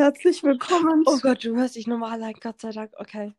Herzlich 0.00 0.42
willkommen. 0.42 1.04
Oh 1.06 1.16
Gott, 1.22 1.42
du 1.42 1.56
hörst 1.56 1.74
dich 1.76 1.86
normal 1.86 2.22
an, 2.22 2.34
Gott 2.34 2.60
sei 2.60 2.70
Dank. 2.70 2.92
Okay. 2.98 3.32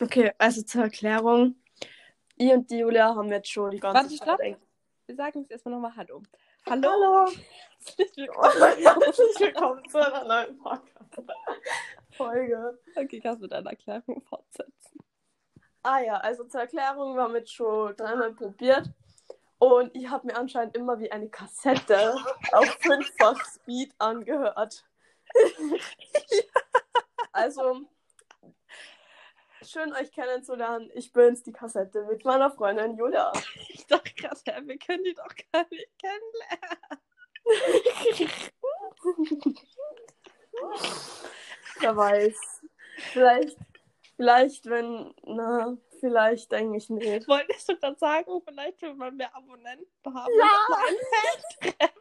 Okay, 0.00 0.32
also 0.38 0.62
zur 0.62 0.84
Erklärung. 0.84 1.56
Ich 2.36 2.50
und 2.50 2.70
die 2.70 2.78
Julia 2.78 3.14
haben 3.14 3.28
jetzt 3.30 3.50
schon 3.50 3.70
die 3.70 3.78
ganze 3.78 3.96
Warte, 3.96 4.08
Zeit 4.16 4.22
stopp. 4.28 4.40
eigentlich- 4.40 4.66
Wir 5.04 5.14
sagen 5.16 5.40
jetzt 5.40 5.50
erstmal 5.50 5.74
nochmal 5.74 5.94
Hallo. 5.94 6.22
Hallo. 6.66 6.88
Hallo. 6.88 7.26
Herzlich 7.84 8.16
willkommen. 8.16 8.52
Herzlich 8.82 9.40
willkommen 9.40 9.86
zu 9.90 9.98
einer 9.98 10.24
neuen 10.24 10.56
Podcast-Folge. 10.56 12.78
Okay, 12.96 13.20
kannst 13.20 13.42
du 13.42 13.46
deine 13.46 13.68
Erklärung 13.68 14.22
fortsetzen? 14.22 15.00
Ah 15.82 15.98
ja, 16.00 16.16
also 16.16 16.44
zur 16.44 16.62
Erklärung, 16.62 17.14
wir 17.14 17.24
haben 17.24 17.34
jetzt 17.34 17.52
schon 17.52 17.94
dreimal 17.94 18.32
probiert. 18.32 18.88
Und 19.58 19.94
ich 19.94 20.08
habe 20.08 20.28
mir 20.28 20.36
anscheinend 20.38 20.74
immer 20.78 20.98
wie 20.98 21.12
eine 21.12 21.28
Kassette 21.28 22.14
auf 22.52 22.78
fünffach 22.80 23.44
Speed 23.44 23.92
angehört. 23.98 24.86
Also, 27.32 27.82
schön 29.62 29.92
euch 29.92 30.10
kennenzulernen. 30.12 30.90
Ich 30.94 31.12
bin's, 31.12 31.42
die 31.42 31.52
Kassette, 31.52 32.04
mit 32.04 32.24
meiner 32.24 32.50
Freundin 32.50 32.96
Julia. 32.96 33.32
Ich 33.68 33.86
dachte 33.86 34.14
gerade, 34.14 34.66
wir 34.66 34.78
können 34.78 35.04
die 35.04 35.14
doch 35.14 35.34
gar 35.52 35.66
nicht 35.70 35.90
kennenlernen. 35.98 37.00
Wer 41.80 41.96
weiß. 41.96 42.62
Vielleicht, 43.12 43.56
vielleicht, 44.16 44.66
wenn, 44.66 45.14
na, 45.22 45.76
vielleicht 46.00 46.52
eigentlich 46.54 46.90
nicht. 46.90 47.28
Wolltest 47.28 47.68
du 47.68 47.76
dann 47.76 47.96
sagen, 47.96 48.40
vielleicht 48.44 48.82
will 48.82 48.94
man 48.94 49.16
mehr 49.16 49.34
Abonnenten 49.34 50.14
haben? 50.14 50.32
Ja. 50.38 50.66
ein 50.88 50.96
Fan-Treffen? 51.60 51.96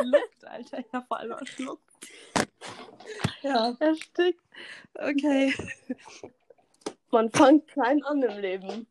Schluckt, 0.04 0.46
Alter. 0.46 0.84
Ja, 0.92 1.02
vor 1.08 1.18
allem 1.18 1.32
er 1.32 1.46
schluckt. 1.46 1.84
Ja. 3.42 3.76
Er 3.80 3.96
stickt. 3.96 4.42
Okay. 4.96 5.54
Man 7.12 7.32
fängt 7.32 7.68
klein 7.68 8.04
an 8.04 8.24
im 8.24 8.40
Leben. 8.40 8.88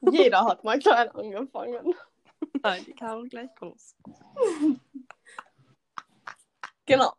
Jeder 0.00 0.44
hat 0.44 0.64
mal 0.64 0.78
klein 0.78 1.10
angefangen. 1.10 1.94
Nein, 2.62 2.84
die 2.84 2.94
Karo 2.94 3.22
gleich 3.24 3.52
groß. 3.56 3.96
Genau. 6.86 7.14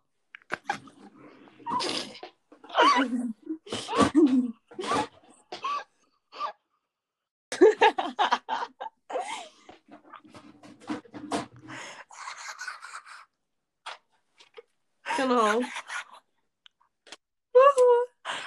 genau. 15.18 15.62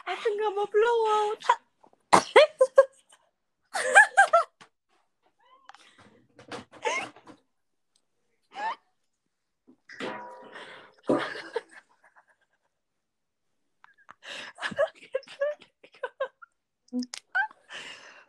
I 0.06 0.14
think 0.22 0.40
I'm 0.44 0.58
a 0.58 0.66
blowout. 0.66 1.67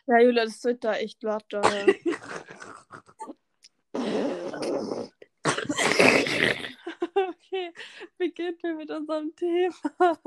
Ja, 0.08 0.20
Julia, 0.20 0.46
das 0.46 0.64
wird 0.64 0.84
da 0.84 0.96
echt 0.96 1.22
laut. 1.24 1.46
Okay, 7.14 7.74
beginnen 8.18 8.58
wir 8.62 8.76
mit 8.76 8.92
unserem 8.92 9.36
Thema. 9.36 10.20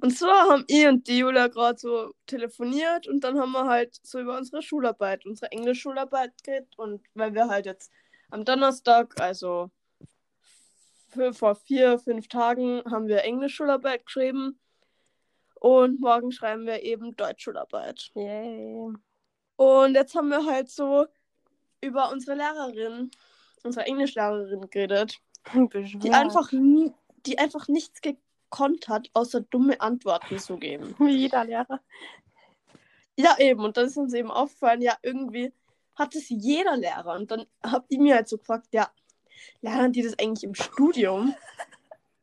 Und 0.00 0.16
zwar 0.16 0.48
haben 0.48 0.64
ich 0.68 0.86
und 0.86 1.06
die 1.06 1.18
Julia 1.18 1.48
gerade 1.48 1.78
so 1.78 2.12
telefoniert 2.26 3.06
und 3.06 3.22
dann 3.24 3.38
haben 3.38 3.52
wir 3.52 3.66
halt 3.66 3.98
so 4.02 4.20
über 4.20 4.36
unsere 4.36 4.62
Schularbeit, 4.62 5.24
unsere 5.26 5.52
Englisch-Schularbeit 5.52 6.42
geredet 6.42 6.78
und 6.78 7.02
weil 7.14 7.34
wir 7.34 7.48
halt 7.48 7.66
jetzt 7.66 7.92
am 8.30 8.44
Donnerstag, 8.44 9.20
also 9.20 9.70
für, 11.10 11.34
vor 11.34 11.54
vier, 11.54 11.98
fünf 11.98 12.28
Tagen, 12.28 12.82
haben 12.90 13.08
wir 13.08 13.24
Englisch-Schularbeit 13.24 14.06
geschrieben 14.06 14.58
und 15.60 16.00
morgen 16.00 16.32
schreiben 16.32 16.66
wir 16.66 16.82
eben 16.82 17.14
Deutsch-Schularbeit. 17.16 18.10
Yay. 18.14 18.92
Und 19.56 19.94
jetzt 19.94 20.14
haben 20.14 20.28
wir 20.28 20.46
halt 20.46 20.70
so 20.70 21.06
über 21.82 22.10
unsere 22.10 22.36
Lehrerin, 22.36 23.10
unsere 23.62 23.86
Englischlehrerin 23.86 24.70
geredet, 24.70 25.18
die 25.54 26.10
einfach 26.10 26.52
nie, 26.52 26.92
die 27.26 27.38
einfach 27.38 27.68
nichts 27.68 28.00
gekonnt 28.00 28.88
hat, 28.88 29.10
außer 29.12 29.42
dumme 29.42 29.80
Antworten 29.80 30.38
zu 30.38 30.56
geben. 30.56 30.94
Wie 30.98 31.16
jeder 31.16 31.44
Lehrer. 31.44 31.80
Ja, 33.16 33.36
eben. 33.38 33.62
Und 33.64 33.76
dann 33.76 33.86
ist 33.86 33.98
uns 33.98 34.14
eben 34.14 34.30
aufgefallen, 34.30 34.80
ja, 34.80 34.96
irgendwie 35.02 35.52
hat 35.94 36.14
es 36.14 36.30
jeder 36.30 36.76
Lehrer. 36.76 37.14
Und 37.16 37.30
dann 37.30 37.46
habt 37.62 37.92
ihr 37.92 38.00
mir 38.00 38.14
halt 38.14 38.28
so 38.28 38.38
gefragt, 38.38 38.68
ja, 38.72 38.90
lernen 39.60 39.92
die 39.92 40.02
das 40.02 40.18
eigentlich 40.18 40.44
im 40.44 40.54
Studium? 40.54 41.34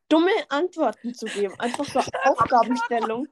Dumme 0.09 0.31
Antworten 0.49 1.13
zu 1.13 1.25
geben. 1.25 1.53
Einfach 1.59 1.85
so 1.85 1.99
Aufgabenstellung. 2.23 3.27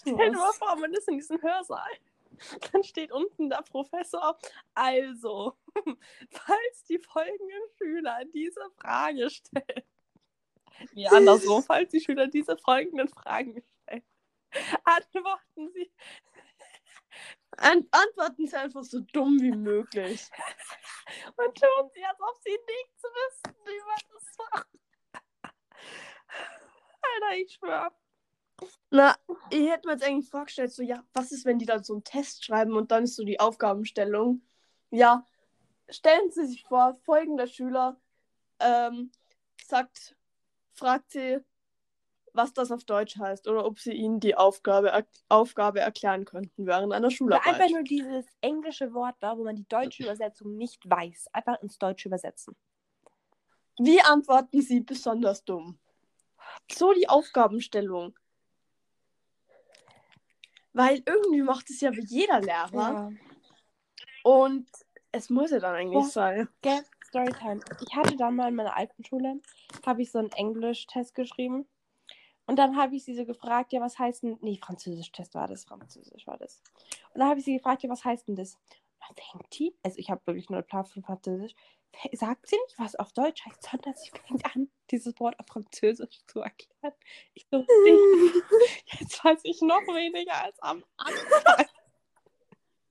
Stell 0.00 0.16
dir 0.16 0.32
mal 0.32 0.52
vor, 0.52 0.76
man 0.80 0.92
ist 0.92 1.08
in 1.08 1.16
diesem 1.16 1.40
Hörsaal. 1.40 1.90
Dann 2.72 2.82
steht 2.82 3.12
unten 3.12 3.48
der 3.48 3.62
Professor. 3.62 4.38
Also, 4.74 5.56
falls 6.30 6.84
die 6.88 6.98
folgenden 6.98 7.62
Schüler 7.78 8.24
diese 8.32 8.60
Frage 8.78 9.30
stellen. 9.30 9.84
Wie 10.92 11.06
andersrum, 11.06 11.62
falls 11.62 11.90
die 11.90 12.00
Schüler 12.00 12.26
diese 12.26 12.56
folgenden 12.58 13.08
Fragen 13.08 13.62
stellen. 13.84 14.02
Antworten 14.84 15.72
sie. 15.72 15.90
An 17.56 17.86
Antworten 17.92 18.46
sie 18.48 18.56
einfach 18.56 18.82
so 18.82 19.00
dumm 19.00 19.40
wie 19.40 19.52
möglich. 19.52 20.28
Und 21.36 21.54
tun 21.54 21.90
sie, 21.94 22.04
als 22.04 22.20
ob 22.20 22.36
sie 22.42 22.50
nichts 22.50 23.02
wüssten 23.02 23.60
über 23.62 23.96
das 24.12 24.36
Fach. 24.36 24.64
Alter, 27.02 27.36
ich 27.36 27.52
schwör. 27.52 27.92
Na, 28.90 29.16
ich 29.50 29.68
hätte 29.68 29.86
mir 29.86 29.94
jetzt 29.94 30.04
eigentlich 30.04 30.30
vorgestellt, 30.30 30.72
so, 30.72 30.82
ja, 30.82 31.04
was 31.12 31.32
ist, 31.32 31.44
wenn 31.44 31.58
die 31.58 31.66
dann 31.66 31.82
so 31.82 31.94
einen 31.94 32.04
Test 32.04 32.44
schreiben 32.44 32.76
und 32.76 32.90
dann 32.90 33.04
ist 33.04 33.16
so 33.16 33.24
die 33.24 33.40
Aufgabenstellung. 33.40 34.42
Ja, 34.90 35.26
stellen 35.88 36.30
Sie 36.30 36.46
sich 36.46 36.64
vor, 36.64 36.94
folgender 37.04 37.46
Schüler 37.46 38.00
ähm, 38.60 39.10
sagt, 39.66 40.16
fragt 40.72 41.10
sie, 41.10 41.40
was 42.34 42.52
das 42.52 42.70
auf 42.72 42.84
Deutsch 42.84 43.16
heißt 43.16 43.46
oder 43.48 43.64
ob 43.64 43.78
sie 43.78 43.92
ihnen 43.92 44.20
die 44.20 44.36
Aufgabe, 44.36 44.90
er 44.90 45.06
Aufgabe 45.28 45.80
erklären 45.80 46.24
könnten 46.24 46.66
während 46.66 46.92
einer 46.92 47.06
Oder 47.06 47.16
Schularbeit. 47.16 47.54
einfach 47.60 47.70
nur 47.70 47.84
dieses 47.84 48.26
englische 48.40 48.92
Wort 48.92 49.14
da, 49.20 49.38
wo 49.38 49.44
man 49.44 49.56
die 49.56 49.68
deutsche 49.68 50.02
Übersetzung 50.02 50.56
nicht 50.56 50.88
weiß. 50.88 51.28
Einfach 51.32 51.62
ins 51.62 51.78
Deutsche 51.78 52.08
übersetzen. 52.08 52.56
Wie 53.78 54.00
antworten 54.00 54.60
sie 54.60 54.80
besonders 54.80 55.44
dumm? 55.44 55.78
So 56.70 56.92
die 56.92 57.08
Aufgabenstellung. 57.08 58.16
Weil 60.72 61.02
irgendwie 61.06 61.42
macht 61.42 61.70
es 61.70 61.80
ja 61.80 61.92
wie 61.92 62.04
jeder 62.04 62.40
Lehrer. 62.40 63.12
Und 64.24 64.68
es 65.12 65.30
muss 65.30 65.52
ja 65.52 65.60
dann 65.60 65.76
eigentlich 65.76 66.04
Ja. 66.06 66.10
sein. 66.10 66.48
Gell? 66.62 66.82
Storytime. 67.06 67.60
Ich 67.86 67.94
hatte 67.94 68.16
dann 68.16 68.34
mal 68.34 68.48
in 68.48 68.56
meiner 68.56 68.76
alten 68.76 69.04
Schule, 69.04 69.40
habe 69.86 70.02
ich 70.02 70.10
so 70.10 70.18
einen 70.18 70.32
Englisch-Test 70.32 71.14
geschrieben. 71.14 71.68
Und 72.46 72.56
dann 72.56 72.76
habe 72.76 72.94
ich 72.94 73.04
sie 73.04 73.14
so 73.14 73.24
gefragt, 73.24 73.72
ja, 73.72 73.80
was 73.80 73.98
heißt 73.98 74.22
denn. 74.22 74.38
Nee, 74.42 74.58
Französisch-Test 74.62 75.34
war 75.34 75.48
das. 75.48 75.64
Französisch 75.64 76.26
war 76.26 76.36
das. 76.36 76.62
Und 77.12 77.20
dann 77.20 77.28
habe 77.28 77.38
ich 77.38 77.44
sie 77.44 77.54
gefragt, 77.54 77.82
ja, 77.82 77.90
was 77.90 78.04
heißt 78.04 78.28
denn 78.28 78.36
das? 78.36 78.54
Und 78.54 79.18
dann 79.18 79.24
fängt 79.30 79.58
die, 79.58 79.76
also 79.82 79.98
ich 79.98 80.10
habe 80.10 80.26
wirklich 80.26 80.48
nur 80.50 80.58
einen 80.58 80.66
Plan 80.66 80.84
von 80.84 81.02
Französisch, 81.02 81.54
sagt 82.12 82.48
sie 82.48 82.56
nicht, 82.56 82.78
was 82.78 82.96
auf 82.96 83.12
Deutsch 83.12 83.44
heißt, 83.44 83.62
sondern 83.70 83.94
sie 83.94 84.10
fängt 84.10 84.44
an, 84.54 84.70
dieses 84.90 85.18
Wort 85.20 85.38
auf 85.38 85.46
Französisch 85.46 86.20
zu 86.26 86.40
erklären. 86.40 86.94
Ich 87.34 87.46
so, 87.50 87.58
jetzt 88.98 89.24
weiß 89.24 89.40
ich 89.44 89.60
noch 89.62 89.86
weniger 89.88 90.42
als 90.42 90.60
am 90.60 90.84
Anfang. 90.96 91.66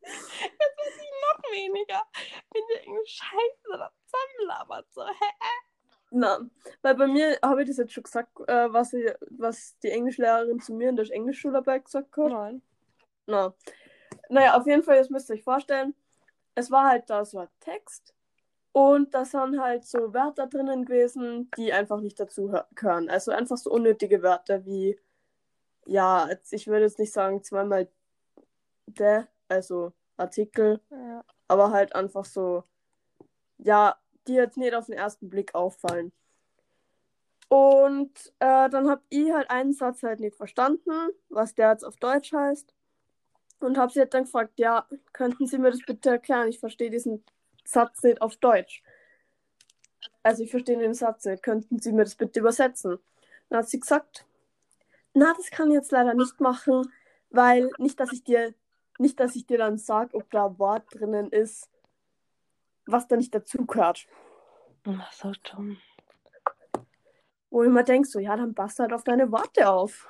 Jetzt 0.06 0.78
weiß 0.78 0.98
ich 0.98 1.12
noch 1.22 1.52
weniger. 1.52 2.04
Bin 2.52 2.62
ich 2.76 2.86
irgendwie 2.86 3.08
scheiße 3.08 3.92
zusammenlabert. 4.06 4.94
So, 4.94 5.08
hä? 5.08 5.32
Na, 6.12 6.40
weil 6.84 6.96
bei 6.96 7.08
mir 7.08 7.40
habe 7.42 7.64
ich 7.64 7.68
das 7.70 7.78
jetzt 7.78 7.94
schon 7.94 8.04
gesagt, 8.04 8.30
äh, 8.48 8.72
was, 8.72 8.94
ich, 8.94 9.12
was 9.32 9.78
die 9.80 9.90
Englischlehrerin 9.90 10.60
zu 10.60 10.74
mir 10.74 10.90
in 10.90 10.96
der 10.96 11.10
Englischschularbeit 11.10 11.86
gesagt 11.86 12.16
hat. 12.18 12.30
Nein. 12.32 12.62
Na. 13.26 13.54
Naja, 14.30 14.56
auf 14.58 14.68
jeden 14.68 14.84
Fall, 14.84 14.98
das 14.98 15.10
müsst 15.10 15.30
ihr 15.30 15.36
euch 15.36 15.44
vorstellen. 15.44 15.96
es 16.56 16.70
war 16.70 16.88
halt 16.90 17.10
da 17.10 17.26
so 17.26 17.40
ein 17.40 17.48
Text 17.60 18.14
und 18.74 19.14
da 19.14 19.26
sind 19.26 19.60
halt 19.60 19.86
so 19.86 20.14
Wörter 20.14 20.48
drinnen 20.48 20.86
gewesen, 20.86 21.50
die 21.58 21.74
einfach 21.74 22.00
nicht 22.00 22.20
dazu 22.20 22.54
gehören. 22.76 23.10
Also 23.10 23.32
einfach 23.32 23.58
so 23.58 23.72
unnötige 23.72 24.22
Wörter 24.22 24.66
wie, 24.66 25.00
ja, 25.86 26.30
ich 26.52 26.68
würde 26.68 26.86
jetzt 26.86 27.00
nicht 27.00 27.14
sagen 27.14 27.44
zweimal 27.44 27.88
der, 28.86 29.28
also 29.48 29.94
Artikel, 30.18 30.80
Ja. 30.92 31.24
aber 31.48 31.72
halt 31.72 31.96
einfach 31.96 32.26
so, 32.26 32.64
ja, 33.58 33.96
die 34.28 34.34
jetzt 34.34 34.58
nicht 34.58 34.74
auf 34.76 34.86
den 34.88 34.96
ersten 34.96 35.30
Blick 35.30 35.56
auffallen. 35.56 36.12
Und 37.54 38.34
äh, 38.40 38.68
dann 38.68 38.90
habe 38.90 39.04
ich 39.10 39.32
halt 39.32 39.52
einen 39.52 39.74
Satz 39.74 40.02
halt 40.02 40.20
nicht 40.20 40.36
verstanden, 40.36 41.12
was 41.30 41.54
der 41.54 41.70
jetzt 41.70 41.84
auf 41.84 41.98
Deutsch 41.98 42.34
heißt. 42.34 42.74
Und 43.60 43.78
habe 43.78 43.94
sie 43.94 44.00
halt 44.00 44.12
dann 44.16 44.24
gefragt, 44.24 44.54
ja, 44.56 44.88
könnten 45.12 45.46
Sie 45.46 45.60
mir 45.60 45.70
das 45.70 45.82
bitte 45.86 46.10
erklären? 46.10 46.48
Ich 46.48 46.58
verstehe 46.58 46.90
diesen 46.90 47.24
Satz 47.64 48.02
nicht 48.02 48.24
auf 48.24 48.38
Deutsch. 48.38 48.82
Also 50.24 50.42
ich 50.42 50.50
verstehe 50.50 50.80
den 50.80 50.96
Satz 50.96 51.26
nicht. 51.26 51.44
Könnten 51.44 51.78
Sie 51.78 51.92
mir 51.92 52.06
das 52.06 52.16
bitte 52.16 52.40
übersetzen? 52.40 52.98
Dann 53.50 53.60
hat 53.60 53.70
sie 53.70 53.80
gesagt, 53.80 54.26
na, 55.14 55.36
das 55.38 55.52
kann 55.52 55.70
ich 55.70 55.76
jetzt 55.76 55.92
leider 55.92 56.16
nicht 56.16 56.42
machen, 56.42 56.92
weil 57.30 57.70
nicht, 57.78 58.00
dass 58.00 58.12
ich 58.14 58.24
dir, 58.24 58.56
nicht, 58.98 59.20
dass 59.20 59.36
ich 59.36 59.46
dir 59.46 59.60
dann 59.60 59.78
sage, 59.78 60.16
ob 60.16 60.28
da 60.32 60.48
ein 60.48 60.58
Wort 60.58 60.86
drinnen 60.90 61.30
ist, 61.30 61.70
was 62.88 63.08
da 63.08 63.16
nicht 63.16 63.36
dazugehört. 63.36 64.08
Ach, 64.88 65.12
so 65.12 65.32
dumm. 65.44 65.78
Wo 67.54 67.62
ich 67.62 67.68
immer 67.68 67.84
denke, 67.84 68.08
so, 68.08 68.18
ja, 68.18 68.36
dann 68.36 68.56
passt 68.56 68.80
halt 68.80 68.92
auf 68.94 69.04
deine 69.04 69.32
Worte 69.32 69.70
auf. 69.70 70.10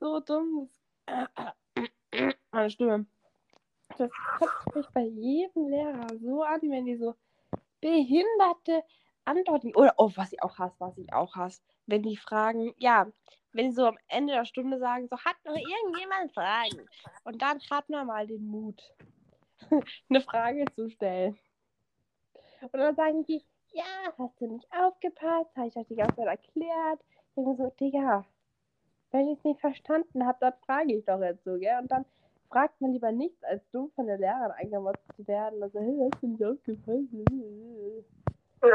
So 0.00 0.18
dumm. 0.18 0.68
Meine 2.50 2.70
Stimme. 2.70 3.06
Das 3.96 4.10
kotzt 4.36 4.74
mich 4.74 4.88
bei 4.88 5.02
jedem 5.02 5.68
Lehrer 5.68 6.08
so 6.20 6.42
an, 6.42 6.60
wenn 6.62 6.86
die 6.86 6.96
so 6.96 7.14
behinderte 7.80 8.82
Antworten. 9.24 9.72
Oder, 9.76 9.94
oh, 9.96 10.10
was 10.16 10.32
ich 10.32 10.42
auch 10.42 10.58
hasse, 10.58 10.74
was 10.80 10.98
ich 10.98 11.12
auch 11.12 11.36
hasse. 11.36 11.62
Wenn 11.86 12.02
die 12.02 12.16
fragen, 12.16 12.74
ja, 12.78 13.06
wenn 13.52 13.66
die 13.68 13.76
so 13.76 13.86
am 13.86 13.98
Ende 14.08 14.34
der 14.34 14.46
Stunde 14.46 14.80
sagen, 14.80 15.06
so, 15.06 15.16
hat 15.20 15.36
noch 15.44 15.54
irgendjemand 15.54 16.34
Fragen? 16.34 16.84
Und 17.22 17.40
dann 17.40 17.60
hat 17.70 17.88
man 17.88 18.08
mal 18.08 18.26
den 18.26 18.44
Mut, 18.44 18.82
eine 20.10 20.20
Frage 20.20 20.64
zu 20.74 20.90
stellen. 20.90 21.38
Und 22.60 22.72
dann 22.72 22.96
sagen 22.96 23.24
die, 23.24 23.44
ja, 23.74 24.12
hast 24.16 24.40
du 24.40 24.46
nicht 24.46 24.66
aufgepasst? 24.72 25.50
Habe 25.56 25.68
ich 25.68 25.76
euch 25.76 25.86
die 25.88 25.96
ganze 25.96 26.16
Zeit 26.16 26.26
erklärt? 26.26 27.00
Ich 27.28 27.34
denke 27.34 27.56
so, 27.56 27.70
Digga, 27.80 28.24
wenn 29.10 29.28
ich 29.28 29.38
es 29.38 29.44
nicht 29.44 29.60
verstanden 29.60 30.26
habe, 30.26 30.38
dann 30.40 30.54
frage 30.64 30.94
ich 30.94 31.04
doch 31.04 31.20
jetzt 31.20 31.44
so, 31.44 31.58
gell? 31.58 31.78
Und 31.80 31.90
dann 31.90 32.04
fragt 32.50 32.80
man 32.80 32.92
lieber 32.92 33.12
nichts, 33.12 33.42
als 33.44 33.68
dumm 33.70 33.90
von 33.94 34.06
der 34.06 34.18
Lehrerin 34.18 34.52
eingemotzt 34.52 35.04
zu 35.16 35.26
werden. 35.26 35.62
Also, 35.62 35.80
hey, 35.80 36.08
hast 36.10 36.22
du 36.22 36.28
nicht 36.28 36.44
aufgepasst? 36.44 37.08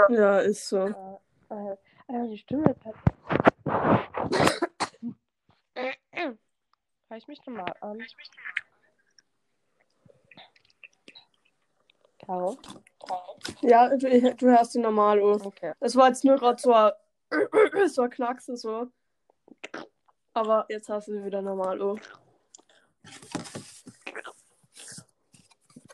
Ja, 0.10 0.40
ist 0.40 0.68
so. 0.68 0.88
Ja, 0.88 1.19
äh, 1.50 1.78
aber 2.07 2.28
die 2.28 2.38
Stimme 2.38 2.72
ist 2.72 2.86
halt. 2.86 2.96
Hör 7.07 7.18
ich 7.18 7.28
mich 7.28 7.46
nochmal 7.46 7.74
an? 7.80 8.00
Caro? 12.19 12.57
Ja, 13.62 13.90
du, 13.96 14.36
du 14.36 14.48
hörst 14.48 14.75
ihn 14.75 14.81
normal, 14.81 15.19
oh. 15.22 15.40
Okay. 15.44 15.74
Das 15.80 15.96
war 15.96 16.07
jetzt 16.07 16.24
nur 16.24 16.36
gerade 16.38 16.62
so 16.62 16.74
ein, 16.74 16.92
so 17.90 18.04
ein 18.04 18.10
Knacksen 18.10 18.57
so. 18.57 18.88
Aber 20.34 20.66
jetzt 20.69 20.90
hast 20.90 21.07
du 21.07 21.13
sie 21.13 21.25
wieder 21.25 21.42
normal, 21.42 21.81
oh. 21.81 21.98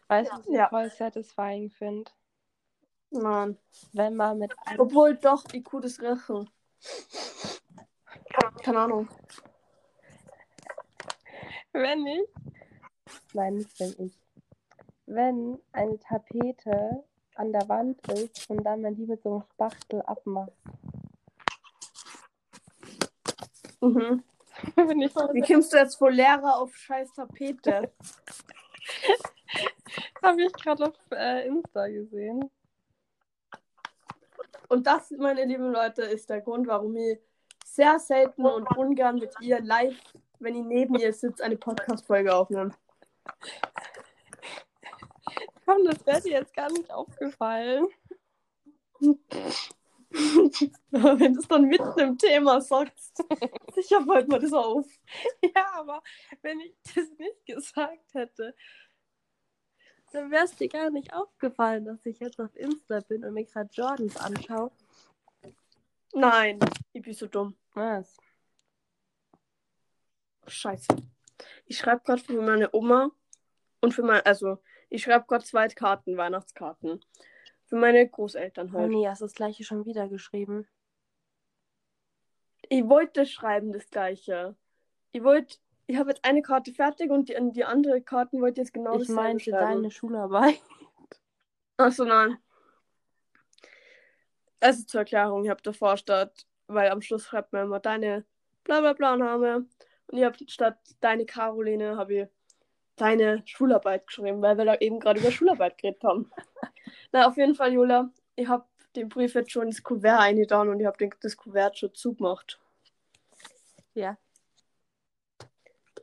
Weißt 0.08 0.32
du, 0.32 0.38
was 0.38 0.48
ich 0.48 0.54
Ja. 0.54 0.70
voll 0.70 0.90
satisfying 0.92 1.70
finde? 1.70 2.12
Mann. 3.12 3.58
Wenn 3.94 4.16
man 4.16 4.38
mit 4.38 4.54
einem. 4.66 4.80
Obwohl 4.82 5.16
doch, 5.16 5.44
IQ 5.54 5.82
des 5.82 6.02
Rechen. 6.02 6.50
Keine 8.62 8.80
Ahnung. 8.80 9.08
Wenn 11.72 12.06
ich. 12.06 12.30
Nein, 13.34 13.56
nicht 13.56 13.80
wenn 13.80 13.96
ich. 14.06 14.25
Wenn 15.06 15.60
eine 15.72 16.00
Tapete 16.00 17.04
an 17.36 17.52
der 17.52 17.70
Wand 17.70 18.02
ist 18.12 18.50
und 18.50 18.64
dann 18.64 18.82
man 18.82 18.96
die 18.96 19.06
mit 19.06 19.22
so 19.22 19.34
einem 19.34 19.44
Spachtel 19.54 20.02
abmacht. 20.02 20.52
Mhm. 23.82 24.24
Wie 24.76 25.42
kommst 25.42 25.74
du 25.74 25.78
jetzt 25.78 25.96
von 25.96 26.14
Lehrer 26.14 26.58
auf 26.58 26.76
scheiß 26.76 27.14
Tapete? 27.14 27.92
Habe 30.24 30.44
ich 30.44 30.54
gerade 30.54 30.86
auf 30.86 30.94
äh, 31.12 31.48
Insta 31.48 31.88
gesehen. 31.88 32.50
Und 34.70 34.88
das, 34.88 35.12
meine 35.12 35.44
lieben 35.46 35.72
Leute, 35.72 36.02
ist 36.04 36.30
der 36.30 36.42
Grund, 36.42 36.68
warum 36.68 36.96
ich 36.96 37.20
sehr 37.66 38.00
selten 38.00 38.46
und 38.46 38.66
ungern 38.78 39.16
mit 39.16 39.34
ihr 39.42 39.60
live, 39.62 40.00
wenn 40.40 40.56
ich 40.56 40.64
neben 40.64 40.96
ihr 40.96 41.12
sitze, 41.14 41.44
eine 41.44 41.58
Podcast-Folge 41.58 42.34
aufnehme. 42.34 42.72
Komm, 45.66 45.84
das 45.86 46.06
wäre 46.06 46.22
dir 46.22 46.34
jetzt 46.34 46.54
gar 46.54 46.72
nicht 46.72 46.92
aufgefallen. 46.92 47.88
wenn 50.92 51.34
du 51.34 51.40
es 51.40 51.48
dann 51.48 51.64
mitten 51.64 52.00
im 52.00 52.18
Thema 52.18 52.62
sagst, 52.62 53.24
sicher 53.74 54.02
fällt 54.06 54.28
mir 54.28 54.40
das 54.40 54.54
auf. 54.54 54.88
Ja, 55.42 55.74
aber 55.74 56.02
wenn 56.42 56.60
ich 56.60 56.76
das 56.84 57.10
nicht 57.18 57.46
gesagt 57.46 58.14
hätte, 58.14 58.56
dann 60.12 60.32
wäre 60.32 60.46
es 60.46 60.56
dir 60.56 60.70
gar 60.70 60.90
nicht 60.90 61.14
aufgefallen, 61.14 61.86
dass 61.86 62.06
ich 62.06 62.20
jetzt 62.20 62.40
auf 62.40 62.56
Insta 62.56 63.02
bin 63.02 63.26
und 63.26 63.34
mir 63.34 63.46
gerade 63.46 63.70
Jordans 63.74 64.16
anschaue. 64.18 64.72
Nein, 66.14 66.60
ich 66.94 67.02
bin 67.02 67.14
so 67.14 67.28
dumm. 67.28 67.58
Was? 67.74 68.16
Scheiße. 70.48 70.96
Ich 71.66 71.78
schreibe 71.78 72.04
gerade 72.04 72.22
für 72.22 72.42
meine 72.42 72.70
Oma 72.74 73.12
und 73.82 73.94
für 73.94 74.04
mein, 74.04 74.22
also 74.26 74.62
ich 74.90 75.04
schreibe 75.04 75.26
gerade 75.26 75.44
zwei 75.44 75.68
Karten, 75.68 76.18
Weihnachtskarten. 76.18 77.04
Für 77.66 77.76
meine 77.76 78.08
Großeltern 78.08 78.70
Oh 78.74 78.78
halt. 78.78 78.92
nee, 78.92 79.08
hast 79.08 79.22
du 79.22 79.26
das 79.26 79.34
gleiche 79.34 79.64
schon 79.64 79.86
wieder 79.86 80.08
geschrieben. 80.08 80.68
Ich 82.70 82.88
wollte 82.88 83.26
schreiben 83.26 83.72
das 83.74 83.90
gleiche. 83.90 84.56
Ich 85.12 85.24
wollte, 85.24 85.58
ich 85.88 85.98
habe 85.98 86.10
jetzt 86.12 86.26
eine 86.26 86.42
Karte 86.42 86.74
fertig 86.74 87.12
und 87.12 87.30
die, 87.30 87.38
die 87.52 87.66
andere 87.66 88.02
Karten 88.02 88.42
wollte 88.42 88.62
ich 88.62 88.66
jetzt 88.68 88.74
genau 88.74 88.94
ich 88.94 89.00
dasselbe 89.02 89.22
meinte 89.22 89.44
schreiben. 89.52 89.76
deine 89.76 89.92
Schularbeit. 89.92 90.62
Achso, 91.78 92.06
nein. 92.06 92.38
Also 94.60 94.84
zur 94.86 95.02
Erklärung, 95.02 95.44
ich 95.44 95.50
habe 95.50 95.62
davor 95.62 95.98
statt, 95.98 96.48
weil 96.68 96.90
am 96.90 97.02
Schluss 97.02 97.26
schreibt 97.26 97.54
man 97.54 97.66
immer 97.66 97.80
deine 97.80 98.26
bla 98.64 98.80
bla 98.82 98.94
bla 98.94 99.16
Name. 99.16 99.68
Und 100.08 100.18
ich 100.18 100.24
habe 100.24 100.38
statt 100.48 100.78
deine 101.02 101.26
Caroline 101.26 101.98
habe 101.98 102.14
ich 102.14 102.28
deine 102.96 103.44
Schularbeit 103.46 104.08
geschrieben, 104.08 104.42
weil 104.42 104.58
wir 104.58 104.66
da 104.66 104.76
eben 104.76 105.00
gerade 105.00 105.20
über 105.20 105.32
Schularbeit 105.32 105.78
geredet 105.78 106.04
haben. 106.04 106.32
Na, 107.12 107.28
auf 107.28 107.38
jeden 107.38 107.56
Fall, 107.56 107.74
Jola, 107.74 108.10
ich 108.36 108.48
habe 108.48 108.66
den 108.96 109.10
Brief 109.10 109.36
jetzt 109.36 109.52
schon 109.52 109.68
ins 109.68 109.84
Kuvert 109.84 110.20
eingetan 110.20 110.70
und 110.70 110.80
ich 110.80 110.86
habe 110.86 111.10
das 111.22 111.38
Kuvert 111.38 111.78
schon 111.78 111.94
zugemacht. 111.94 112.60
Ja. 113.94 114.18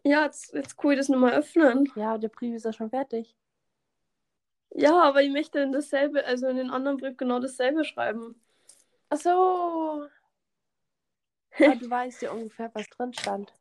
Ja, 0.05 0.25
jetzt, 0.25 0.53
jetzt 0.53 0.77
kann 0.77 0.93
ich 0.93 0.99
das 0.99 1.09
nochmal 1.09 1.35
öffnen. 1.35 1.91
Ja, 1.95 2.19
der 2.19 2.29
Brief 2.29 2.57
ist 2.57 2.65
ja 2.65 2.73
schon 2.73 2.91
fertig. 2.91 3.37
Ja, 4.71 5.03
aber 5.03 5.23
ich 5.23 5.31
möchte 5.31 5.61
in 5.61 5.73
dasselbe, 5.73 6.25
also 6.25 6.49
in 6.49 6.57
den 6.57 6.71
anderen 6.71 6.97
Brief 6.97 7.17
genau 7.17 7.39
dasselbe 7.39 7.85
schreiben. 7.85 8.35
Ach 9.11 9.19
so. 9.19 10.09
Aber 11.59 11.77
du 11.77 11.91
weißt 11.91 12.23
ja 12.23 12.33
ungefähr, 12.33 12.71
was 12.75 12.89
drin 12.89 13.13
stand. 13.13 13.55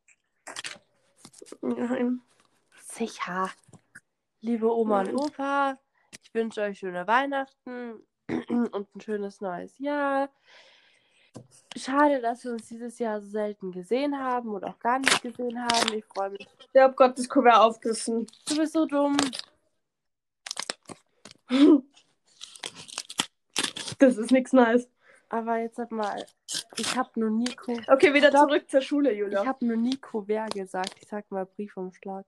Nein. 1.61 2.21
Sicher. 2.91 3.49
Liebe 4.41 4.69
Oma 4.75 5.01
und 5.01 5.15
Opa, 5.15 5.77
ich 6.23 6.33
wünsche 6.33 6.61
euch 6.61 6.79
schöne 6.79 7.07
Weihnachten 7.07 8.03
und 8.27 8.95
ein 8.95 9.01
schönes 9.01 9.39
neues 9.39 9.77
Jahr. 9.79 10.29
Schade, 11.77 12.19
dass 12.21 12.43
wir 12.43 12.51
uns 12.51 12.67
dieses 12.67 12.99
Jahr 12.99 13.21
so 13.21 13.29
selten 13.29 13.71
gesehen 13.71 14.19
haben 14.19 14.49
und 14.49 14.65
auch 14.65 14.77
gar 14.79 14.99
nicht 14.99 15.21
gesehen 15.21 15.57
haben. 15.61 15.93
Ich 15.93 16.03
freue 16.05 16.31
mich. 16.31 16.45
Ich 16.73 16.81
hab 16.81 16.97
Gott 16.97 17.17
das 17.17 17.29
Kuvert 17.29 17.55
aufgerissen. 17.57 18.27
Du 18.47 18.57
bist 18.57 18.73
so 18.73 18.85
dumm. 18.85 19.15
Das 23.99 24.17
ist 24.17 24.31
nichts 24.31 24.51
Neues. 24.51 24.89
Aber 25.29 25.57
jetzt 25.59 25.75
sag 25.75 25.91
mal, 25.91 26.25
ich 26.75 26.97
habe 26.97 27.11
nur 27.19 27.29
nie 27.29 27.53
Ku 27.55 27.77
Okay, 27.87 28.15
wieder 28.15 28.29
Stopp. 28.29 28.49
zurück 28.49 28.67
zur 28.67 28.81
Schule, 28.81 29.11
ich 29.11 29.19
Julia. 29.19 29.45
habe 29.45 29.63
nur 29.63 29.77
nie 29.77 29.95
Kuvert 29.95 30.55
gesagt. 30.55 30.95
Ich 30.99 31.07
sag 31.07 31.29
mal 31.29 31.45
Briefumschlag. 31.45 32.25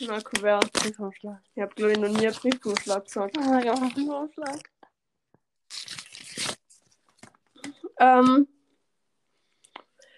Na, 0.00 0.20
Kuvert. 0.20 0.72
Briefumschlag. 0.72 1.40
Ich 1.54 1.62
hab, 1.62 1.74
glaube 1.74 1.92
ich, 1.92 1.98
noch 1.98 2.08
nie 2.08 2.26
einen 2.26 2.34
Briefumschlag 2.36 3.04
gesagt. 3.04 3.36
Oh, 3.38 3.58
ja, 3.58 3.74
Briefumschlag. 3.74 4.60
Ähm, 8.00 8.46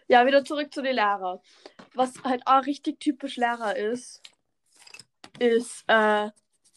ja, 0.06 0.26
wieder 0.26 0.44
zurück 0.44 0.72
zu 0.72 0.82
den 0.82 0.96
Lehrern. 0.96 1.38
Was 1.94 2.22
halt 2.24 2.42
auch 2.46 2.66
richtig 2.66 3.00
typisch 3.00 3.36
Lehrer 3.36 3.76
ist, 3.76 4.20
ist, 5.38 5.84
äh, 5.86 6.30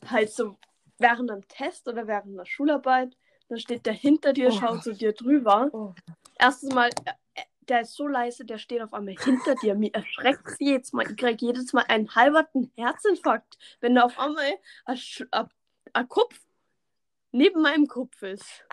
halt 0.10 0.32
so 0.32 0.58
während 0.98 1.30
einem 1.30 1.46
Test 1.50 1.88
oder 1.90 2.08
während 2.08 2.34
einer 2.34 2.46
Schularbeit, 2.46 3.18
dann 3.50 3.60
steht 3.60 3.86
der 3.86 3.94
hinter 3.94 4.32
dir, 4.32 4.48
Oh. 4.48 4.52
schaut 4.52 4.84
zu 4.84 4.94
dir 4.94 5.12
drüber. 5.12 5.70
Oh. 5.74 5.94
Erstes 6.40 6.74
Mal, 6.74 6.90
äh, 7.06 7.14
der 7.70 7.82
ist 7.82 7.94
so 7.94 8.08
leise, 8.08 8.46
der 8.46 8.58
steht 8.58 8.82
auf 8.82 8.94
einmal 8.94 9.16
hinter 9.16 9.56
dir. 9.56 9.76
Mir 9.76 9.94
erschreckt 9.94 10.50
sie 10.58 10.66
jedes 10.66 10.94
Mal. 10.94 11.10
Ich 11.10 11.18
kriege 11.18 11.46
jedes 11.46 11.74
Mal 11.74 11.86
einen 11.88 12.14
halberten 12.16 12.72
Herzinfarkt, 12.76 13.58
wenn 13.82 13.96
da 13.96 14.04
auf 14.04 14.20
einmal 14.20 14.54
ein, 14.86 16.10
Kopf 16.10 16.40
neben 17.32 17.62
meinem 17.62 17.88
Kopf 17.88 18.22
ist. 18.22 18.66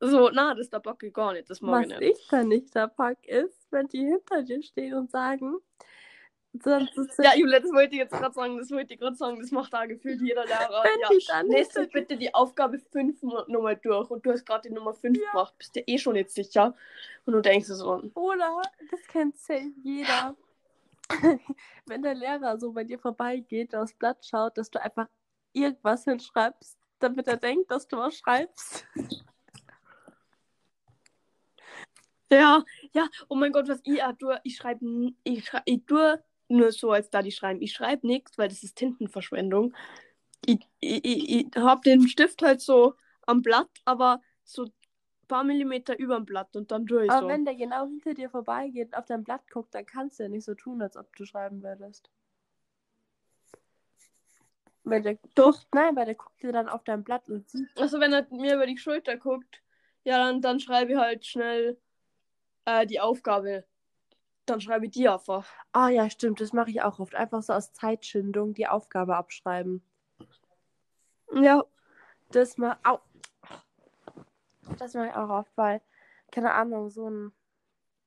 So, 0.00 0.30
na, 0.30 0.54
das 0.54 0.68
da 0.68 0.78
Bock 0.78 1.00
gar 1.14 1.32
nicht, 1.32 1.48
das 1.48 1.62
mag 1.62 1.84
Was 1.84 1.92
ich 1.92 1.98
nicht. 1.98 2.20
ich 2.20 2.28
dann 2.28 2.48
nicht 2.48 2.74
der 2.74 2.88
Pack 2.88 3.26
ist, 3.26 3.66
wenn 3.70 3.86
die 3.88 4.04
hinter 4.04 4.42
dir 4.42 4.62
stehen 4.62 4.94
und 4.94 5.10
sagen, 5.10 5.56
Ja, 7.18 7.34
Julia, 7.34 7.60
das 7.60 7.72
wollte 7.72 7.94
ich 7.94 8.00
jetzt 8.00 8.12
gerade 8.12 8.34
sagen, 8.34 8.58
das 8.58 8.70
wollte 8.70 8.94
ich 8.94 9.00
gerade 9.00 9.16
sagen, 9.16 9.40
das 9.40 9.50
macht 9.50 9.72
da 9.72 9.86
gefühlt 9.86 10.20
jeder 10.20 10.44
Lehrer. 10.44 10.84
Ja, 11.00 11.40
lest 11.42 11.72
hinter 11.72 11.90
bitte 11.92 12.16
die 12.16 12.32
Aufgabe 12.34 12.78
5 12.78 13.22
nochmal 13.22 13.76
durch 13.76 14.10
und 14.10 14.24
du 14.24 14.32
hast 14.32 14.44
gerade 14.44 14.68
die 14.68 14.74
Nummer 14.74 14.94
5 14.94 15.18
gemacht, 15.18 15.54
bist 15.58 15.74
dir 15.74 15.84
eh 15.86 15.98
schon 15.98 16.14
nicht 16.14 16.30
sicher. 16.30 16.74
Und 17.24 17.32
du 17.32 17.40
denkst 17.40 17.66
so, 17.66 18.02
Oder, 18.14 18.62
das 18.90 19.06
kennt 19.08 19.36
safe 19.36 19.72
jeder. 19.82 20.36
Wenn 21.86 22.02
der 22.02 22.14
Lehrer 22.14 22.58
so 22.58 22.72
bei 22.72 22.84
dir 22.84 22.98
vorbeigeht 22.98 23.74
und 23.74 23.80
aufs 23.80 23.94
Blatt 23.94 24.24
schaut, 24.24 24.58
dass 24.58 24.70
du 24.70 24.80
einfach 24.82 25.08
irgendwas 25.52 26.04
hinschreibst, 26.04 26.78
damit 26.98 27.28
er 27.28 27.36
denkt, 27.36 27.70
dass 27.70 27.86
du 27.88 27.96
was 27.96 28.16
schreibst. 28.16 28.86
ja, 32.30 32.64
ja, 32.92 33.08
oh 33.28 33.34
mein 33.34 33.52
Gott, 33.52 33.68
was 33.68 33.80
ich 33.84 34.02
auch 34.02 34.12
tue, 34.12 34.40
ich 34.42 34.56
schreibe, 34.56 35.12
ich, 35.24 35.44
schrei, 35.44 35.62
ich 35.64 35.84
tue 35.86 36.22
nur 36.48 36.72
so, 36.72 36.92
als 36.92 37.10
da 37.10 37.22
die 37.22 37.32
schreiben. 37.32 37.62
Ich 37.62 37.72
schreibe 37.72 38.06
nichts, 38.06 38.38
weil 38.38 38.48
das 38.48 38.62
ist 38.62 38.76
Tintenverschwendung. 38.76 39.74
Ich, 40.44 40.60
ich, 40.80 41.04
ich, 41.04 41.30
ich 41.30 41.56
habe 41.56 41.80
den 41.82 42.06
Stift 42.08 42.42
halt 42.42 42.60
so 42.60 42.94
am 43.26 43.42
Blatt, 43.42 43.70
aber 43.84 44.20
so 44.44 44.64
ein 44.64 44.72
paar 45.28 45.44
Millimeter 45.44 45.98
über 45.98 46.16
dem 46.16 46.24
Blatt 46.24 46.54
und 46.56 46.70
dann 46.70 46.86
tue 46.86 47.04
ich 47.04 47.10
Aber 47.10 47.22
so. 47.22 47.28
wenn 47.28 47.44
der 47.44 47.56
genau 47.56 47.86
hinter 47.86 48.14
dir 48.14 48.30
vorbeigeht 48.30 48.88
und 48.88 48.94
auf 48.94 49.06
dein 49.06 49.24
Blatt 49.24 49.42
guckt, 49.50 49.74
dann 49.74 49.86
kannst 49.86 50.18
du 50.18 50.24
ja 50.24 50.28
nicht 50.28 50.44
so 50.44 50.54
tun, 50.54 50.80
als 50.82 50.96
ob 50.96 51.14
du 51.16 51.24
schreiben 51.24 51.62
würdest. 51.62 52.10
Weil 54.84 55.02
der 55.02 55.18
Doch. 55.34 55.64
Nein, 55.74 55.96
weil 55.96 56.06
der 56.06 56.14
guckt 56.14 56.40
dir 56.40 56.52
dann 56.52 56.68
auf 56.68 56.84
dein 56.84 57.02
Blatt 57.02 57.28
und 57.28 57.50
sieht. 57.50 57.68
Also 57.76 57.98
wenn 57.98 58.12
er 58.12 58.24
mir 58.30 58.54
über 58.54 58.66
die 58.66 58.78
Schulter 58.78 59.16
guckt, 59.16 59.60
ja, 60.04 60.18
dann, 60.18 60.40
dann 60.40 60.60
schreibe 60.60 60.92
ich 60.92 60.98
halt 60.98 61.26
schnell 61.26 61.76
äh, 62.66 62.86
die 62.86 63.00
Aufgabe. 63.00 63.64
Dann 64.46 64.60
schreibe 64.60 64.86
ich 64.86 64.92
die 64.92 65.08
einfach. 65.08 65.46
Ah 65.72 65.88
ja, 65.88 66.08
stimmt, 66.08 66.40
das 66.40 66.52
mache 66.52 66.70
ich 66.70 66.82
auch 66.82 66.98
oft. 67.00 67.14
Einfach 67.14 67.42
so 67.42 67.52
aus 67.52 67.72
Zeitschindung 67.72 68.54
die 68.54 68.68
Aufgabe 68.68 69.16
abschreiben. 69.16 69.82
Ja. 71.32 71.64
Das 72.30 72.56
mal. 72.58 72.76
Au! 72.82 73.00
Das 74.78 74.94
mache 74.94 75.08
ich 75.08 75.14
auch 75.14 75.28
oft, 75.28 75.56
weil, 75.56 75.80
keine 76.32 76.52
Ahnung, 76.52 76.90
so 76.90 77.08
ein. 77.08 77.32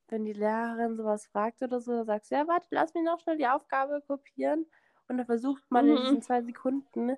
Wenn 0.08 0.24
die 0.24 0.32
Lehrerin 0.32 0.96
sowas 0.96 1.26
fragt 1.26 1.62
oder 1.62 1.80
so, 1.80 1.92
dann 1.92 2.06
sagst 2.06 2.30
du, 2.32 2.34
ja, 2.34 2.48
warte, 2.48 2.66
lass 2.70 2.92
mich 2.94 3.04
noch 3.04 3.20
schnell 3.20 3.36
die 3.36 3.46
Aufgabe 3.46 4.02
kopieren. 4.04 4.66
Und 5.06 5.18
dann 5.18 5.26
versucht 5.26 5.62
man 5.70 5.86
in 5.86 5.94
Mhm. 5.94 6.02
diesen 6.02 6.22
zwei 6.22 6.42
Sekunden 6.42 7.16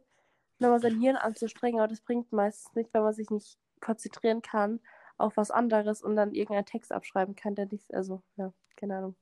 nochmal 0.59 0.81
sein 0.81 1.01
Hirn 1.01 1.17
anzustrengen, 1.17 1.81
aber 1.81 1.89
das 1.89 2.03
bringt 2.03 2.33
meistens 2.33 2.75
nicht, 2.75 2.93
weil 2.93 3.01
man 3.03 3.15
sich 3.15 3.31
nicht 3.31 3.59
konzentrieren 3.81 4.43
kann 4.43 4.79
auf 5.17 5.37
was 5.39 5.51
anderes 5.51 6.03
und 6.03 6.17
dann 6.17 6.35
irgendeinen 6.35 6.67
Text 6.67 6.93
abschreiben 6.93 7.35
kann, 7.35 7.55
der 7.55 7.67
nicht, 7.67 7.93
also, 7.95 8.23
ja, 8.37 8.53
keine 8.83 8.97
Ahnung. 8.97 9.17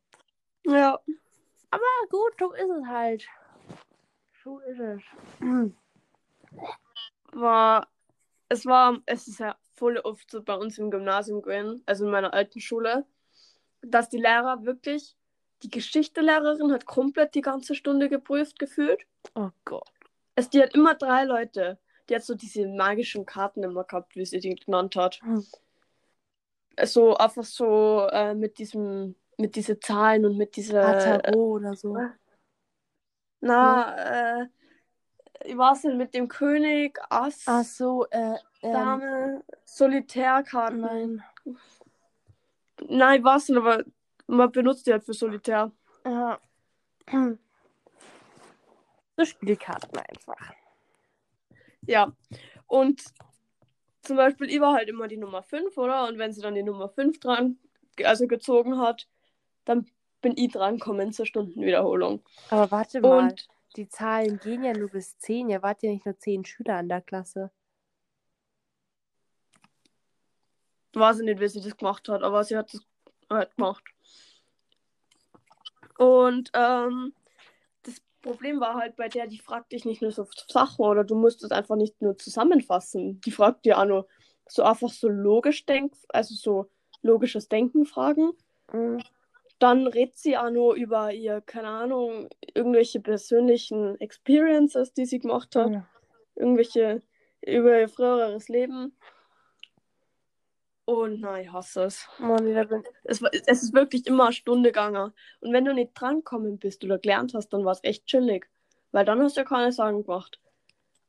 Ja. 0.65 0.99
Na 1.71 1.79
gut, 2.09 2.33
so 2.39 2.53
ist 2.55 2.71
es 2.71 2.87
halt. 2.87 3.29
So 4.43 4.59
ist 4.61 4.81
es. 4.81 5.03
War. 7.33 7.87
Es 8.49 8.65
war. 8.65 8.99
Es 9.05 9.29
ist 9.29 9.39
ja 9.39 9.55
voll 9.75 9.99
oft 9.99 10.31
so 10.31 10.43
bei 10.43 10.55
uns 10.55 10.79
im 10.79 10.91
Gymnasium 10.91 11.43
gewesen, 11.43 11.83
also 11.85 12.07
in 12.07 12.11
meiner 12.11 12.33
alten 12.33 12.61
Schule, 12.61 13.05
dass 13.83 14.09
die 14.09 14.19
Lehrer 14.19 14.65
wirklich. 14.65 15.15
Die 15.63 15.71
Geschichtelehrerin 15.71 16.73
hat 16.73 16.87
komplett 16.87 17.35
die 17.35 17.43
ganze 17.43 17.75
Stunde 17.75 18.09
geprüft 18.09 18.59
gefühlt. 18.59 19.03
Oh 19.35 19.51
Gott. 19.67 19.91
Es, 20.37 20.49
die 20.49 20.63
hat 20.63 20.75
immer 20.75 20.95
drei 20.95 21.25
Leute. 21.25 21.79
Die 22.09 22.15
hat 22.15 22.25
so 22.25 22.35
diese 22.35 22.67
magischen 22.67 23.27
Karten 23.27 23.63
immer 23.63 23.85
gehabt, 23.85 24.17
wie 24.17 24.25
sie 24.25 24.41
die 24.41 24.55
genannt 24.55 24.97
hat. 24.97 25.21
Hm. 25.21 25.47
So 26.83 27.15
einfach 27.17 27.45
so 27.45 28.09
äh, 28.11 28.35
mit 28.35 28.59
diesem, 28.59 29.17
mit 29.41 29.57
diese 29.57 29.81
Zahlen 29.81 30.25
und 30.25 30.37
mit 30.37 30.57
dieser. 30.57 30.87
Ah, 30.87 31.19
Tarot 31.19 31.61
oder 31.63 31.75
so. 31.75 31.97
na, 33.41 34.43
äh, 34.43 34.47
ich 35.45 35.57
weiß 35.57 35.85
nicht, 35.85 35.97
mit 35.97 36.15
dem 36.15 36.29
König, 36.29 36.99
Ass, 37.09 37.45
Ach 37.47 37.65
so, 37.65 38.07
äh, 38.11 38.37
ähm, 38.63 38.73
Dame, 38.73 39.45
Solitärkarten. 39.65 40.81
nein. 40.81 41.25
Nein, 42.89 43.19
ich 43.21 43.25
weiß 43.25 43.49
nicht, 43.49 43.59
aber 43.59 43.85
man 44.27 44.53
benutzt 44.53 44.87
die 44.87 44.93
halt 44.93 45.05
für 45.05 45.15
Solitär. 45.15 45.73
Ja. 46.05 46.39
So 49.17 49.27
Spielkarten 49.27 49.99
einfach. 49.99 50.55
Ja. 51.87 52.11
Und 52.67 53.03
zum 54.01 54.17
Beispiel, 54.17 54.49
ich 54.49 54.61
war 54.63 54.73
halt 54.73 54.89
immer 54.89 55.09
die 55.09 55.19
Nummer 55.19 55.43
5, 55.43 55.77
oder? 55.77 56.09
Und 56.09 56.17
wenn 56.17 56.33
sie 56.33 56.41
dann 56.41 56.55
die 56.55 56.63
Nummer 56.63 56.89
5 56.89 57.21
dran, 57.21 57.59
also 58.03 58.27
gezogen 58.27 58.79
hat, 58.79 59.09
dann 59.71 59.87
bin 60.21 60.35
ich 60.37 60.53
dran 60.53 60.79
gekommen 60.79 61.13
zur 61.13 61.27
Stundenwiederholung. 61.27 62.23
Aber 62.51 62.71
warte 62.71 63.01
mal, 63.01 63.29
Und 63.29 63.49
die 63.77 63.89
Zahlen 63.89 64.39
gehen 64.41 64.65
ja 64.65 64.73
nur 64.73 64.89
bis 64.89 65.17
10. 65.19 65.49
Ihr 65.49 65.63
wart 65.63 65.83
ja 65.83 65.91
nicht 65.91 66.05
nur 66.05 66.19
10 66.19 66.45
Schüler 66.45 66.77
an 66.77 66.89
der 66.89 67.01
Klasse. 67.01 67.51
weiß 70.93 71.21
ich 71.21 71.25
nicht, 71.25 71.41
wie 71.41 71.47
sie 71.47 71.61
das 71.61 71.77
gemacht 71.77 72.09
hat, 72.09 72.25
aber 72.25 72.43
sie 72.43 72.57
hat 72.57 72.75
das 72.75 72.81
halt 73.31 73.55
gemacht. 73.57 73.85
Und 75.99 76.51
ähm, 76.55 77.15
das 77.85 78.03
Problem 78.23 78.59
war 78.59 78.75
halt 78.75 78.97
bei 78.97 79.09
der, 79.09 79.29
die 79.29 79.39
fragt 79.39 79.71
dich 79.71 79.85
nicht 79.85 80.03
nur 80.03 80.11
so 80.11 80.27
Sachen 80.49 80.85
oder 80.85 81.05
du 81.05 81.15
musst 81.15 81.45
es 81.45 81.53
einfach 81.53 81.77
nicht 81.77 82.03
nur 82.03 82.19
zusammenfassen. 82.19 83.21
Die 83.21 83.31
fragt 83.31 83.65
dir 83.67 83.79
auch 83.79 83.85
nur 83.85 84.09
so 84.49 84.65
einfach 84.65 84.91
so 84.91 85.09
logisch 85.09 85.65
denk, 85.65 85.95
also 86.09 86.35
so 86.35 86.69
logisches 87.03 87.49
Denken 87.49 87.87
fragen. 87.87 88.33
Mhm. 88.73 89.01
Dann 89.61 89.87
redet 89.87 90.17
sie 90.17 90.39
auch 90.39 90.51
nur 90.51 90.75
über 90.75 91.13
ihr, 91.13 91.43
keine 91.43 91.69
Ahnung, 91.69 92.31
irgendwelche 92.55 92.99
persönlichen 92.99 94.01
Experiences, 94.01 94.95
die 94.95 95.05
sie 95.05 95.19
gemacht 95.19 95.55
hat. 95.55 95.71
Ja. 95.71 95.87
Irgendwelche 96.35 97.03
über 97.43 97.79
ihr 97.79 97.89
früheres 97.91 98.49
Leben. 98.49 98.97
Und 100.87 101.21
nein, 101.21 101.45
ich 101.45 101.53
hasse 101.53 101.85
es. 101.85 102.09
Mann, 102.19 102.47
Es, 103.05 103.21
es 103.23 103.63
ist 103.63 103.75
wirklich 103.75 104.07
immer 104.07 104.25
eine 104.25 104.33
Stunde 104.33 104.71
gegangen. 104.71 105.13
Und 105.41 105.53
wenn 105.53 105.67
du 105.67 105.75
nicht 105.75 105.93
drankommen 105.95 106.59
bist 106.59 106.83
oder 106.83 106.99
gelernt 106.99 107.35
hast, 107.35 107.51
dann 107.51 107.65
war 107.65 107.73
es 107.73 107.85
echt 107.85 108.07
chillig. 108.07 108.49
Weil 108.93 109.05
dann 109.05 109.21
hast 109.21 109.37
du 109.37 109.43
ja 109.43 109.47
keine 109.47 109.73
Sorgen 109.73 110.05
gemacht. 110.05 110.41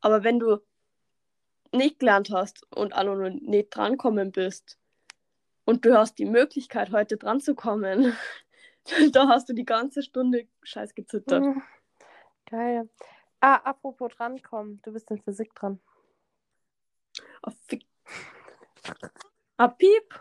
Aber 0.01 0.25
wenn 0.25 0.39
du 0.39 0.59
nicht 1.71 1.99
gelernt 1.99 2.31
hast 2.31 2.67
und 2.75 2.93
auch 2.93 3.03
noch 3.05 3.29
nicht 3.29 3.73
drankommen 3.73 4.33
bist 4.33 4.77
und 5.65 5.85
du 5.85 5.97
hast 5.97 6.19
die 6.19 6.25
Möglichkeit, 6.25 6.91
heute 6.91 7.17
dran 7.17 7.39
zu 7.39 7.55
kommen, 7.55 8.13
da 9.11 9.27
hast 9.27 9.49
du 9.49 9.53
die 9.53 9.65
ganze 9.65 10.03
Stunde 10.03 10.47
scheiß 10.63 10.95
gezittert. 10.95 11.43
Mhm. 11.43 11.61
Geil. 12.45 12.89
Ah, 13.39 13.55
apropos 13.55 14.11
drankommen. 14.13 14.81
Du 14.83 14.91
bist 14.91 15.09
in 15.09 15.21
Physik 15.21 15.55
dran. 15.55 15.79
Ah, 17.41 17.51
fick. 17.67 17.85
Ah, 19.57 19.67
piep. 19.67 20.19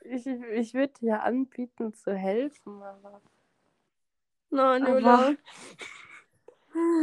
Ich 0.00 0.26
ich 0.26 0.74
würde 0.74 0.92
dir 1.00 1.22
anbieten 1.22 1.94
zu 1.94 2.14
helfen, 2.14 2.82
aber. 2.82 3.22
Nein, 4.50 4.86
Julia. 4.86 5.34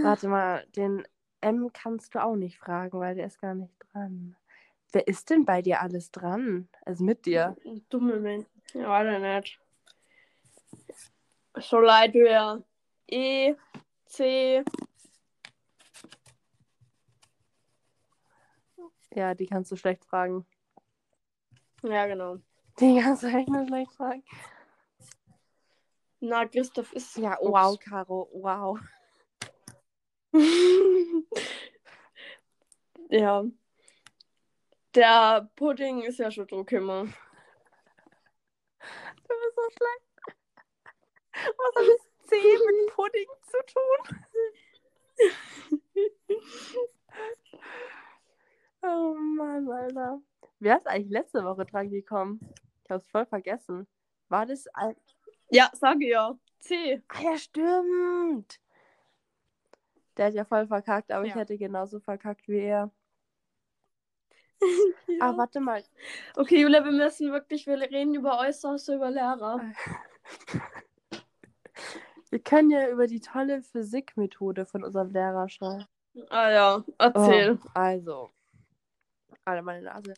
Warte 0.03 0.27
mal, 0.27 0.65
den 0.75 1.07
M 1.41 1.71
kannst 1.73 2.15
du 2.15 2.23
auch 2.23 2.35
nicht 2.35 2.57
fragen, 2.57 2.99
weil 2.99 3.15
der 3.15 3.25
ist 3.27 3.41
gar 3.41 3.55
nicht 3.55 3.73
dran. 3.91 4.35
Wer 4.91 5.07
ist 5.07 5.29
denn 5.29 5.45
bei 5.45 5.61
dir 5.61 5.81
alles 5.81 6.11
dran? 6.11 6.69
Also 6.85 7.03
mit 7.03 7.25
dir. 7.25 7.55
Dumme 7.89 8.19
Mensch. 8.19 8.47
Ja, 8.73 8.87
warte 8.89 9.19
nicht. 9.19 9.59
So 11.55 11.79
leid 11.79 12.13
wir. 12.13 12.63
E, 13.07 13.55
C. 14.05 14.63
Ja, 19.13 19.33
die 19.33 19.45
kannst 19.45 19.71
du 19.71 19.75
schlecht 19.75 20.05
fragen. 20.05 20.45
Ja, 21.83 22.05
genau. 22.07 22.37
Die 22.79 22.99
kannst 23.01 23.23
du 23.23 23.27
echt 23.27 23.49
nur 23.49 23.65
schlecht 23.65 23.93
fragen. 23.93 24.23
Na, 26.21 26.45
Christoph 26.45 26.93
ist. 26.93 27.17
Ja, 27.17 27.37
Ups. 27.39 27.51
wow, 27.51 27.79
Caro, 27.79 28.29
wow. 28.33 28.79
ja. 33.09 33.43
Der 34.95 35.49
Pudding 35.55 36.03
ist 36.03 36.19
ja 36.19 36.31
schon 36.31 36.47
drückimmer. 36.47 37.03
Du 37.03 37.11
bist 39.27 39.55
so 39.55 39.61
schlecht. 39.77 40.05
Was 41.33 41.75
hat 41.75 41.87
das 41.87 42.01
C 42.29 42.35
mit 42.35 42.93
Pudding 42.93 43.29
zu 43.43 43.57
tun? 43.73 43.97
oh 48.83 49.13
Mann, 49.15 49.69
Alter. 49.69 50.21
Wer 50.59 50.77
ist 50.77 50.87
eigentlich 50.87 51.11
letzte 51.11 51.43
Woche 51.43 51.65
dran 51.65 51.89
gekommen? 51.89 52.39
Ich 52.83 52.91
hab's 52.91 53.09
voll 53.09 53.25
vergessen. 53.25 53.87
War 54.29 54.45
das 54.45 54.67
ein. 54.67 54.95
Ja, 55.49 55.69
sage 55.73 56.07
ja. 56.07 56.37
C. 56.59 57.03
Ah 57.09 57.21
ja, 57.21 57.37
stimmt. 57.37 58.60
Der 60.21 60.27
hat 60.27 60.35
ja 60.35 60.45
voll 60.45 60.67
verkackt, 60.67 61.11
aber 61.11 61.25
ich 61.25 61.33
Ja. 61.33 61.39
hätte 61.39 61.57
genauso 61.57 61.99
verkackt 61.99 62.47
wie 62.47 62.59
er. 62.59 62.91
Ja. 65.07 65.25
Aber 65.29 65.39
warte 65.39 65.59
mal. 65.59 65.83
Okay, 66.35 66.61
Julia, 66.61 66.85
wir 66.85 66.91
müssen 66.91 67.31
wirklich, 67.31 67.65
wir 67.65 67.81
reden 67.81 68.13
über 68.13 68.37
äußerst 68.37 68.89
über 68.89 69.09
Lehrer. 69.09 69.59
Wir 72.29 72.39
können 72.39 72.69
ja 72.69 72.87
über 72.89 73.07
die 73.07 73.19
tolle 73.19 73.63
Physikmethode 73.63 74.67
von 74.67 74.83
unserem 74.83 75.09
Lehrer 75.09 75.49
schreiben. 75.49 75.87
Ah 76.29 76.51
ja, 76.51 76.83
erzähl. 76.99 77.57
Oh, 77.59 77.69
also. 77.73 78.29
Alle 79.43 79.63
meine 79.63 79.81
Nase. 79.81 80.13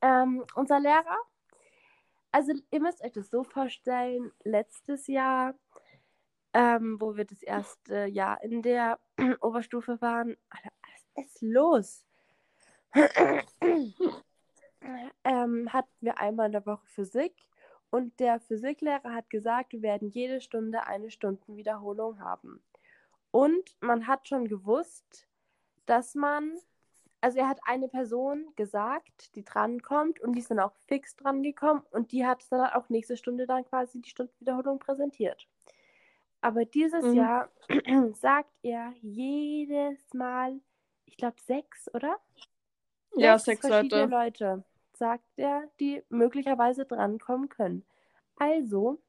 Ähm, 0.00 0.46
unser 0.54 0.80
Lehrer. 0.80 1.18
Also, 2.32 2.54
ihr 2.70 2.80
müsst 2.80 3.04
euch 3.04 3.12
das 3.12 3.28
so 3.28 3.44
vorstellen: 3.44 4.32
letztes 4.44 5.08
Jahr, 5.08 5.54
ähm, 6.52 7.00
wo 7.00 7.16
wir 7.16 7.24
das 7.24 7.42
erste 7.42 8.06
Jahr 8.06 8.42
in 8.42 8.62
der 8.62 8.98
Oberstufe 9.40 10.00
waren. 10.00 10.36
Alter, 10.48 10.72
was 10.82 11.24
ist 11.24 11.42
los? 11.42 12.04
ähm, 15.24 15.72
hatten 15.72 15.94
wir 16.00 16.18
einmal 16.18 16.46
in 16.46 16.52
der 16.52 16.66
Woche 16.66 16.86
Physik 16.86 17.34
und 17.90 18.18
der 18.20 18.40
Physiklehrer 18.40 19.14
hat 19.14 19.30
gesagt, 19.30 19.72
wir 19.72 19.82
werden 19.82 20.10
jede 20.10 20.40
Stunde 20.40 20.86
eine 20.86 21.10
Stundenwiederholung 21.10 22.20
haben. 22.20 22.62
Und 23.32 23.76
man 23.80 24.06
hat 24.06 24.28
schon 24.28 24.48
gewusst, 24.48 25.28
dass 25.86 26.14
man, 26.14 26.58
also 27.20 27.38
er 27.38 27.48
hat 27.48 27.60
eine 27.64 27.88
Person 27.88 28.46
gesagt, 28.56 29.34
die 29.36 29.44
drankommt 29.44 30.20
und 30.20 30.32
die 30.32 30.40
ist 30.40 30.50
dann 30.50 30.60
auch 30.60 30.72
fix 30.86 31.16
dran 31.16 31.42
gekommen 31.42 31.82
und 31.90 32.12
die 32.12 32.26
hat 32.26 32.44
dann 32.50 32.70
auch 32.70 32.88
nächste 32.88 33.16
Stunde 33.16 33.46
dann 33.46 33.64
quasi 33.64 34.00
die 34.00 34.10
Stundenwiederholung 34.10 34.78
präsentiert. 34.78 35.48
Aber 36.40 36.64
dieses 36.64 37.04
Mhm. 37.04 37.14
Jahr 37.14 37.50
sagt 38.14 38.50
er 38.62 38.92
jedes 39.02 40.14
Mal, 40.14 40.60
ich 41.06 41.16
glaube 41.16 41.40
sechs, 41.40 41.92
oder? 41.94 42.18
Ja, 43.16 43.38
sechs 43.38 43.60
verschiedene 43.60 44.06
Leute. 44.06 44.44
Leute, 44.44 44.64
sagt 44.94 45.24
er, 45.36 45.64
die 45.80 46.02
möglicherweise 46.08 46.84
drankommen 46.86 47.48
können. 47.48 47.84
Also 48.36 49.00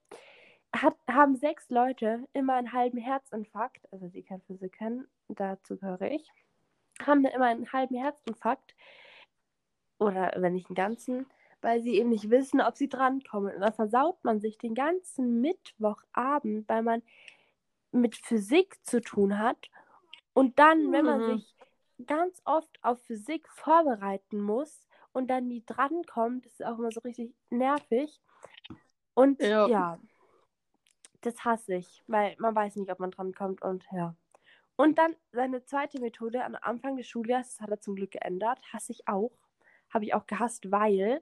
hat, 0.74 0.96
haben 1.10 1.36
sechs 1.36 1.70
Leute 1.70 2.28
immer 2.34 2.56
einen 2.56 2.74
halben 2.74 2.98
Herzinfarkt, 2.98 3.92
also 3.92 4.08
die 4.08 4.24
kein 4.24 4.42
Physik 4.42 4.74
kennen, 4.74 5.08
dazu 5.28 5.78
gehöre 5.78 6.12
ich, 6.12 6.30
haben 7.02 7.26
immer 7.26 7.46
einen 7.46 7.72
halben 7.72 7.96
Herzinfarkt 7.96 8.76
oder 10.00 10.34
wenn 10.38 10.54
nicht 10.54 10.70
einen 10.70 10.76
ganzen, 10.76 11.26
weil 11.62 11.82
sie 11.82 11.98
eben 11.98 12.10
nicht 12.10 12.30
wissen, 12.30 12.62
ob 12.62 12.76
sie 12.78 12.90
drankommen. 12.90 13.54
Und 13.56 13.62
dann 13.62 13.74
versaut 13.74 14.24
man 14.24 14.40
sich 14.40 14.58
den 14.58 14.76
ganzen 14.76 15.42
Mittwochabend, 15.42 16.68
weil 16.68 16.84
man 16.84 17.04
mit 17.92 18.16
Physik 18.16 18.78
zu 18.84 19.02
tun 19.02 19.38
hat. 19.38 19.70
Und 20.34 20.60
dann, 20.60 20.92
wenn 20.92 21.06
man 21.06 21.22
Mhm. 21.22 21.26
sich 21.26 21.56
ganz 22.08 22.42
oft 22.46 22.80
auf 22.84 23.02
Physik 23.04 23.48
vorbereiten 23.50 24.42
muss 24.42 24.88
und 25.14 25.28
dann 25.30 25.48
nie 25.48 25.64
drankommt, 25.66 26.46
ist 26.46 26.64
auch 26.64 26.80
immer 26.80 26.92
so 26.92 27.02
richtig 27.02 27.34
nervig. 27.50 28.22
Und 29.14 29.42
Ja. 29.42 29.68
ja, 29.68 30.00
das 31.22 31.46
hasse 31.46 31.76
ich, 31.76 32.02
weil 32.08 32.36
man 32.40 32.56
weiß 32.56 32.78
nicht, 32.78 32.92
ob 32.92 33.00
man 33.00 33.12
drankommt 33.12 33.62
und 33.62 33.86
ja. 33.92 34.16
Und 34.78 34.98
dann 34.98 35.16
seine 35.32 35.64
zweite 35.64 36.00
Methode 36.00 36.44
am 36.44 36.58
Anfang 36.60 36.98
des 36.98 37.08
Schuljahres, 37.08 37.50
das 37.50 37.62
hat 37.62 37.70
er 37.70 37.80
zum 37.82 37.96
Glück 37.96 38.12
geändert, 38.12 38.60
hasse 38.74 38.94
ich 38.94 39.08
auch. 39.08 39.32
Habe 39.94 40.06
ich 40.06 40.14
auch 40.14 40.26
gehasst, 40.28 40.72
weil, 40.72 41.22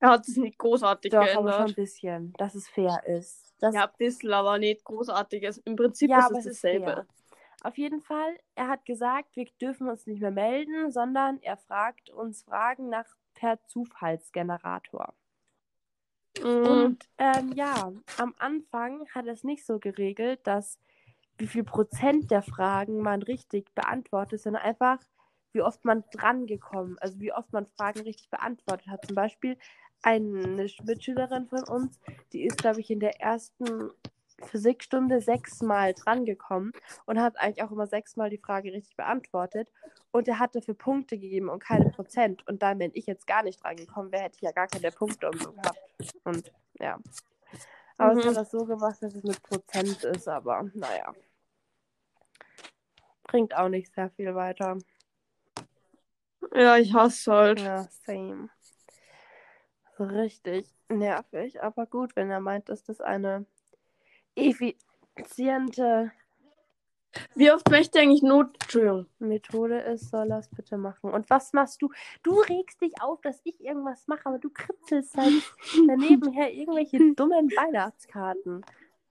Er 0.00 0.10
hat 0.10 0.28
es 0.28 0.36
nicht 0.36 0.58
großartig 0.58 1.10
doch, 1.12 1.20
aber 1.22 1.30
schon 1.30 1.44
ein 1.44 1.54
geändert. 1.54 1.76
bisschen, 1.76 2.32
dass 2.38 2.54
es 2.54 2.68
fair 2.68 3.02
ist. 3.06 3.54
Das, 3.60 3.74
Ja, 3.74 3.84
ein 3.86 3.92
bisschen, 3.96 4.32
aber 4.32 4.58
nicht 4.58 4.84
großartig. 4.84 5.42
Es- 5.42 5.58
Im 5.58 5.76
Prinzip 5.76 6.10
Ja, 6.10 6.26
ist 6.26 6.30
es 6.32 6.46
ist 6.46 6.62
dasselbe. 6.62 6.84
fair. 6.84 7.06
Auf 7.62 7.78
jeden 7.78 8.02
Fall, 8.02 8.38
er 8.54 8.68
hat 8.68 8.84
gesagt, 8.84 9.34
wir 9.34 9.46
dürfen 9.60 9.88
uns 9.88 10.06
nicht 10.06 10.20
mehr 10.20 10.30
melden, 10.30 10.92
sondern 10.92 11.40
er 11.42 11.56
fragt 11.56 12.10
uns 12.10 12.42
Fragen 12.42 12.90
nach 12.90 13.06
per 13.34 13.58
Zufallsgenerator. 13.66 15.14
Mhm. 16.42 16.64
Und 16.68 17.08
ähm, 17.18 17.52
ja, 17.54 17.92
am 18.18 18.34
Anfang 18.38 19.08
hat 19.14 19.26
es 19.26 19.42
nicht 19.42 19.64
so 19.64 19.78
geregelt, 19.78 20.40
dass 20.46 20.78
wie 21.38 21.46
viel 21.46 21.64
Prozent 21.64 22.30
der 22.30 22.42
Fragen 22.42 22.98
man 23.00 23.22
richtig 23.22 23.74
beantwortet, 23.74 24.40
sondern 24.40 24.62
einfach, 24.62 24.98
wie 25.52 25.62
oft 25.62 25.84
man 25.84 26.04
dran 26.12 26.46
gekommen, 26.46 26.96
also 27.00 27.18
wie 27.20 27.32
oft 27.32 27.52
man 27.52 27.66
Fragen 27.66 28.00
richtig 28.00 28.30
beantwortet 28.30 28.88
hat. 28.88 29.06
Zum 29.06 29.14
Beispiel 29.14 29.56
eine 30.02 30.68
Mitschülerin 30.84 31.48
von 31.48 31.64
uns, 31.64 31.98
die 32.32 32.44
ist, 32.44 32.58
glaube 32.58 32.80
ich, 32.80 32.90
in 32.90 33.00
der 33.00 33.20
ersten 33.20 33.90
Physikstunde 34.44 35.20
sechsmal 35.22 35.94
dran 35.94 36.26
gekommen 36.26 36.72
und 37.06 37.20
hat 37.20 37.38
eigentlich 37.38 37.62
auch 37.62 37.72
immer 37.72 37.86
sechsmal 37.86 38.28
die 38.28 38.38
Frage 38.38 38.72
richtig 38.72 38.96
beantwortet. 38.96 39.72
Und 40.10 40.28
er 40.28 40.38
hat 40.38 40.54
dafür 40.54 40.74
Punkte 40.74 41.18
gegeben 41.18 41.48
und 41.48 41.60
keine 41.60 41.90
Prozent. 41.90 42.46
Und 42.46 42.62
dann, 42.62 42.78
wenn 42.78 42.90
ich 42.94 43.06
jetzt 43.06 43.26
gar 43.26 43.42
nicht 43.42 43.62
dran 43.62 43.76
gekommen 43.76 44.12
wäre, 44.12 44.24
hätte 44.24 44.36
ich 44.36 44.42
ja 44.42 44.52
gar 44.52 44.66
keine 44.66 44.90
Punkte 44.90 45.28
und 45.28 45.42
so 45.42 45.52
gehabt. 45.52 45.80
Und 46.24 46.52
ja. 46.78 46.98
Aber 47.98 48.12
es 48.12 48.24
Mhm. 48.24 48.28
hat 48.28 48.36
das 48.36 48.50
so 48.50 48.64
gemacht, 48.66 49.02
dass 49.02 49.14
es 49.14 49.22
mit 49.22 49.42
Prozent 49.42 50.04
ist, 50.04 50.28
aber 50.28 50.70
naja. 50.74 51.14
Bringt 53.24 53.56
auch 53.56 53.68
nicht 53.68 53.92
sehr 53.94 54.10
viel 54.10 54.34
weiter. 54.34 54.78
Ja, 56.56 56.78
ich 56.78 56.94
hasse 56.94 57.32
halt. 57.32 57.60
Ja, 57.60 57.86
same. 58.06 58.48
So 59.98 60.04
richtig 60.04 60.66
nervig. 60.88 61.62
Aber 61.62 61.84
gut, 61.86 62.16
wenn 62.16 62.30
er 62.30 62.40
meint, 62.40 62.70
dass 62.70 62.82
das 62.82 63.02
eine 63.02 63.44
effiziente 64.34 66.12
Wie 67.34 67.50
oft 67.50 67.70
möchte 67.70 67.98
eigentlich 67.98 68.22
Not. 68.22 68.56
Methode 69.18 69.80
ist, 69.80 70.10
soll 70.10 70.30
er 70.30 70.38
es 70.38 70.48
bitte 70.48 70.78
machen. 70.78 71.10
Und 71.10 71.28
was 71.28 71.52
machst 71.52 71.82
du? 71.82 71.90
Du 72.22 72.40
regst 72.40 72.80
dich 72.80 73.02
auf, 73.02 73.20
dass 73.20 73.38
ich 73.44 73.60
irgendwas 73.60 74.06
mache, 74.06 74.24
aber 74.24 74.38
du 74.38 74.48
kritzelst 74.48 75.14
halt 75.16 75.34
daneben 75.86 76.32
her 76.32 76.52
irgendwelche 76.52 76.98
dummen 77.14 77.50
Weihnachtskarten. 77.50 78.64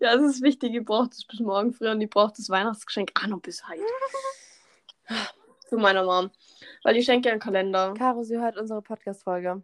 ja, 0.00 0.14
es 0.14 0.22
ist 0.22 0.42
wichtig, 0.42 0.72
ihr 0.72 0.84
braucht 0.84 1.12
es 1.12 1.26
bis 1.26 1.40
morgen 1.40 1.74
früh 1.74 1.90
und 1.90 2.00
ihr 2.00 2.08
braucht 2.10 2.38
das 2.38 2.48
Weihnachtsgeschenk 2.48 3.12
auch 3.14 3.26
noch 3.26 3.40
bis 3.40 3.68
heute. 3.68 3.82
Zu 5.68 5.76
meiner 5.78 6.04
Mom. 6.04 6.30
Weil 6.84 6.96
ich 6.96 7.04
schenke 7.04 7.30
einen 7.30 7.40
Kalender. 7.40 7.94
Caro, 7.94 8.22
sie 8.22 8.38
hört 8.38 8.56
unsere 8.56 8.82
Podcast-Folge. 8.82 9.62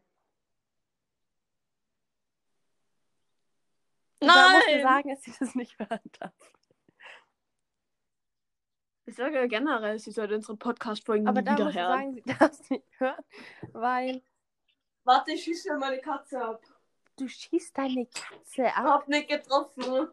Da 4.20 4.26
musst 4.52 4.66
du 4.68 4.72
Nein! 4.72 4.82
sagen, 4.82 5.08
dass 5.10 5.22
sie 5.22 5.34
das 5.38 5.54
nicht 5.54 5.78
hören 5.78 6.00
darf. 6.20 6.32
Ich 9.04 9.16
sage 9.16 9.34
ja 9.34 9.46
generell, 9.46 9.98
sie 9.98 10.12
sollte 10.12 10.36
unsere 10.36 10.56
Podcast-Folgen 10.56 11.24
da 11.24 11.34
wieder 11.36 11.52
musst 11.52 11.74
du 11.76 11.80
hören. 11.80 11.98
sagen, 11.98 12.14
sie 12.14 12.22
darf 12.22 12.50
es 12.52 12.70
nicht 12.70 12.84
hören, 13.00 13.24
weil 13.72 14.22
Warte, 15.04 15.32
ich 15.32 15.42
schieße 15.42 15.68
ja 15.68 15.76
meine 15.76 15.98
Katze 15.98 16.40
ab. 16.40 16.62
du 17.16 17.26
schießt 17.26 17.76
deine 17.76 18.06
Katze 18.06 18.66
ab. 18.68 18.84
Hab 18.84 19.08
nicht 19.08 19.28
getroffen. 19.28 20.08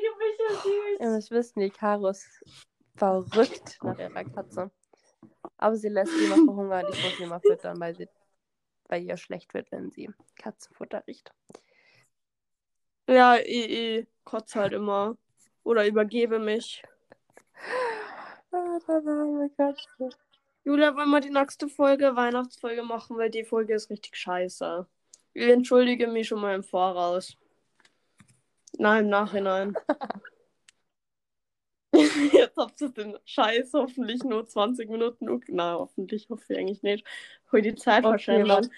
Du 0.00 0.18
bist 0.18 0.40
ja 0.40 0.62
süß. 0.62 1.00
Ihr 1.00 1.10
müsst 1.10 1.30
wissen, 1.30 1.60
die 1.60 1.70
Caro 1.70 2.08
ist 2.08 2.26
verrückt 2.96 3.78
nach 3.82 3.98
ihrer 3.98 4.24
Katze. 4.24 4.70
Aber 5.56 5.76
sie 5.76 5.88
lässt 5.88 6.12
sie 6.16 6.26
immer 6.26 6.44
verhungern. 6.44 6.86
Ich 6.92 7.02
muss 7.02 7.16
sie 7.16 7.22
immer 7.24 7.40
füttern, 7.40 7.80
weil, 7.80 7.94
sie, 7.94 8.08
weil 8.88 9.02
ihr 9.02 9.16
schlecht 9.16 9.54
wird, 9.54 9.70
wenn 9.72 9.90
sie 9.90 10.10
Katzenfutter 10.36 11.04
riecht. 11.06 11.32
Ja, 13.08 13.36
ich, 13.36 13.70
ich 13.70 14.06
kotze 14.24 14.60
halt 14.60 14.72
immer. 14.72 15.16
Oder 15.62 15.86
übergebe 15.86 16.38
mich. 16.38 16.82
Ah. 18.52 18.78
Julia, 20.64 20.96
wollen 20.96 21.10
wir 21.10 21.20
die 21.20 21.30
nächste 21.30 21.68
Folge, 21.68 22.16
Weihnachtsfolge 22.16 22.82
machen, 22.82 23.16
weil 23.18 23.30
die 23.30 23.44
Folge 23.44 23.74
ist 23.74 23.90
richtig 23.90 24.16
scheiße. 24.16 24.86
Ich 25.34 25.48
entschuldige 25.48 26.06
mich 26.06 26.28
schon 26.28 26.40
mal 26.40 26.54
im 26.54 26.62
Voraus. 26.62 27.36
Nein, 28.78 29.04
im 29.04 29.10
Nachhinein. 29.10 29.74
Jetzt 32.32 32.56
habt 32.56 32.80
ihr 32.80 32.88
den 32.88 33.16
Scheiß 33.24 33.72
hoffentlich 33.72 34.24
nur 34.24 34.46
20 34.46 34.90
Minuten. 34.90 35.26
Na, 35.48 35.74
hoffentlich 35.74 36.28
hoffe 36.28 36.52
ich 36.52 36.58
eigentlich 36.58 36.82
nicht. 36.82 37.06
Hol 37.52 37.62
die 37.62 37.74
Zeit 37.76 38.04
Okay, 38.04 38.12
verschwenden. 38.12 38.70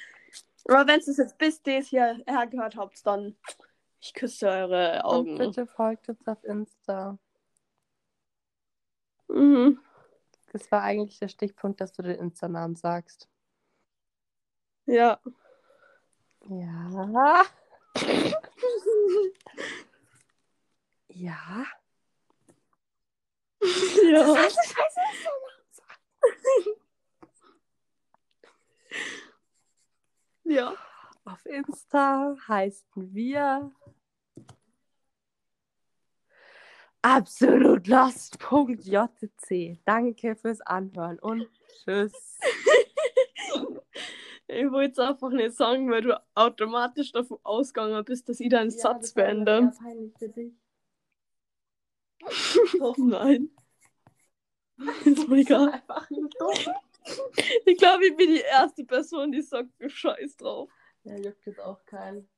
Aber 0.69 0.87
wenn 0.87 1.01
es 1.01 1.17
jetzt 1.17 1.39
bis 1.39 1.63
das 1.63 1.87
hier 1.87 2.21
hergehört 2.27 2.77
habt, 2.77 3.07
dann 3.07 3.37
ich 4.01 4.13
küsse 4.13 4.49
eure 4.49 5.03
Und 5.05 5.05
Augen. 5.05 5.39
bitte 5.39 5.67
folgt 5.67 6.09
uns 6.09 6.27
auf 6.29 6.43
Insta. 6.45 7.19
Mhm. 9.29 9.79
Das 10.53 10.71
war 10.71 10.83
eigentlich 10.83 11.19
der 11.19 11.29
Stichpunkt, 11.29 11.81
dass 11.81 11.93
du 11.93 12.03
den 12.03 12.19
Insta-Namen 12.19 12.77
sagst. 12.77 13.29
Ja. 14.87 15.19
Ja. 16.49 17.45
ja. 21.17 21.67
ja. 23.63 24.35
Scheiße, 24.35 24.75
Ja. 30.45 30.77
Auf 31.25 31.45
Insta 31.47 32.37
heißen 32.47 33.13
wir 33.13 33.73
absolutlost.jc. 37.03 39.79
Danke 39.85 40.37
fürs 40.37 40.61
Anhören 40.61 41.19
und 41.19 41.49
tschüss. 41.83 42.39
Ich 44.49 44.71
wollte 44.71 44.93
es 44.93 44.99
einfach 45.01 45.31
nicht 45.31 45.57
sagen, 45.57 45.91
weil 45.91 46.03
du 46.03 46.23
automatisch 46.37 47.11
davon 47.11 47.41
ausgegangen 47.43 48.05
bist, 48.05 48.29
dass 48.29 48.39
ich 48.39 48.49
deinen 48.49 48.71
Satz 48.71 49.13
beende. 49.13 49.73
peinlich 49.77 50.17
für 50.17 50.29
dich. 50.29 50.55
Nein. 52.99 53.51
Ist 55.05 55.29
mir 55.29 55.37
egal. 55.39 55.83
Ich 57.65 57.79
glaube, 57.79 58.07
ich 58.07 58.17
bin 58.17 58.31
die 58.31 58.41
erste 58.41 58.85
Person, 58.85 59.31
die 59.33 59.41
sagt, 59.43 59.71
wir 59.79 59.89
scheiß 59.89 60.37
drauf. 60.37 60.71
Ja, 61.05 61.17
juckt 61.17 61.47
jetzt 61.47 61.61
auch 61.61 61.85
keinen. 61.87 62.29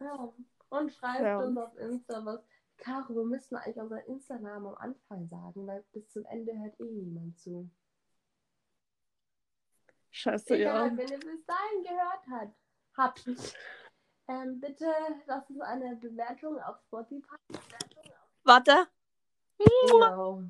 Ja. 0.00 0.32
Und 0.68 0.92
schreibt 0.92 1.22
Ja. 1.22 1.38
uns 1.40 1.56
auf 1.58 1.76
Insta 1.76 2.24
was. 2.24 2.40
Caro, 2.78 3.14
wir 3.16 3.24
müssen 3.24 3.56
eigentlich 3.56 3.76
unseren 3.78 4.04
Insta-Namen 4.06 4.66
am 4.68 4.74
Anfang 4.76 5.26
sagen, 5.26 5.66
weil 5.66 5.82
bis 5.92 6.08
zum 6.10 6.24
Ende 6.26 6.52
hört 6.58 6.78
eh 6.78 6.84
niemand 6.84 7.38
zu. 7.38 7.68
Scheiße, 10.10 10.54
Egal, 10.54 10.90
ja. 10.90 10.96
wenn 10.96 11.08
ihr 11.08 11.18
bis 11.18 11.44
dahin 11.46 11.82
gehört 11.82 12.26
habt, 12.30 12.54
habt 12.96 13.26
ähm, 14.28 14.60
bitte 14.60 14.86
lasst 15.26 15.50
uns 15.50 15.60
eine 15.60 15.96
Bewertung 15.96 16.60
auf 16.60 16.76
Spotify. 16.86 17.36
Warte. 18.44 18.86
Genau. 19.58 20.42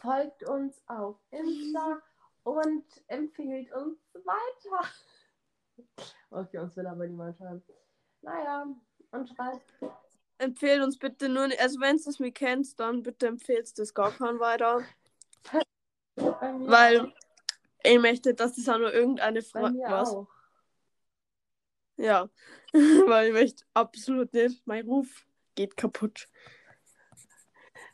Folgt 0.00 0.42
uns 0.48 0.80
auf 0.86 1.16
Insta 1.30 2.00
und 2.44 2.84
empfiehlt 3.08 3.72
uns 3.72 3.98
weiter. 4.14 4.88
Okay, 6.30 6.58
uns 6.58 6.76
will 6.76 6.86
aber 6.86 7.06
niemand 7.06 7.38
hören. 7.38 7.62
Naja, 8.22 8.66
und 9.12 9.28
schreibt. 9.28 9.62
Empfehlt 10.38 10.82
uns 10.82 10.98
bitte 10.98 11.28
nur, 11.28 11.48
also 11.58 11.80
wenn 11.80 11.98
du 11.98 12.08
es 12.08 12.18
mir 12.18 12.32
kennst, 12.32 12.80
dann 12.80 13.02
bitte 13.02 13.26
empfehlst 13.26 13.78
du 13.78 13.82
es 13.82 13.92
gar 13.92 14.10
keinen 14.10 14.40
weiter. 14.40 14.82
Weil 16.16 17.12
ich 17.82 17.98
möchte, 17.98 18.34
dass 18.34 18.56
das 18.56 18.68
auch 18.68 18.78
nur 18.78 18.92
irgendeine 18.92 19.42
Frage 19.42 19.78
was. 19.86 20.10
auch. 20.10 20.28
Ja. 22.00 22.28
Weil 22.72 23.28
ich 23.28 23.32
möchte 23.32 23.64
absolut 23.74 24.32
nicht. 24.32 24.66
Mein 24.66 24.86
Ruf 24.86 25.26
geht 25.54 25.76
kaputt. 25.76 26.28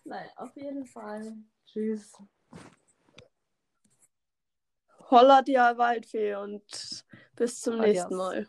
Nein, 0.05 0.29
auf 0.37 0.55
jeden 0.57 0.87
Fall. 0.87 1.37
Tschüss. 1.66 2.12
Holla 5.11 5.42
dir 5.42 5.75
Waldfee 5.77 6.37
und 6.37 7.05
bis 7.35 7.61
zum 7.61 7.81
Adios. 7.81 7.87
nächsten 7.87 8.16
Mal. 8.16 8.49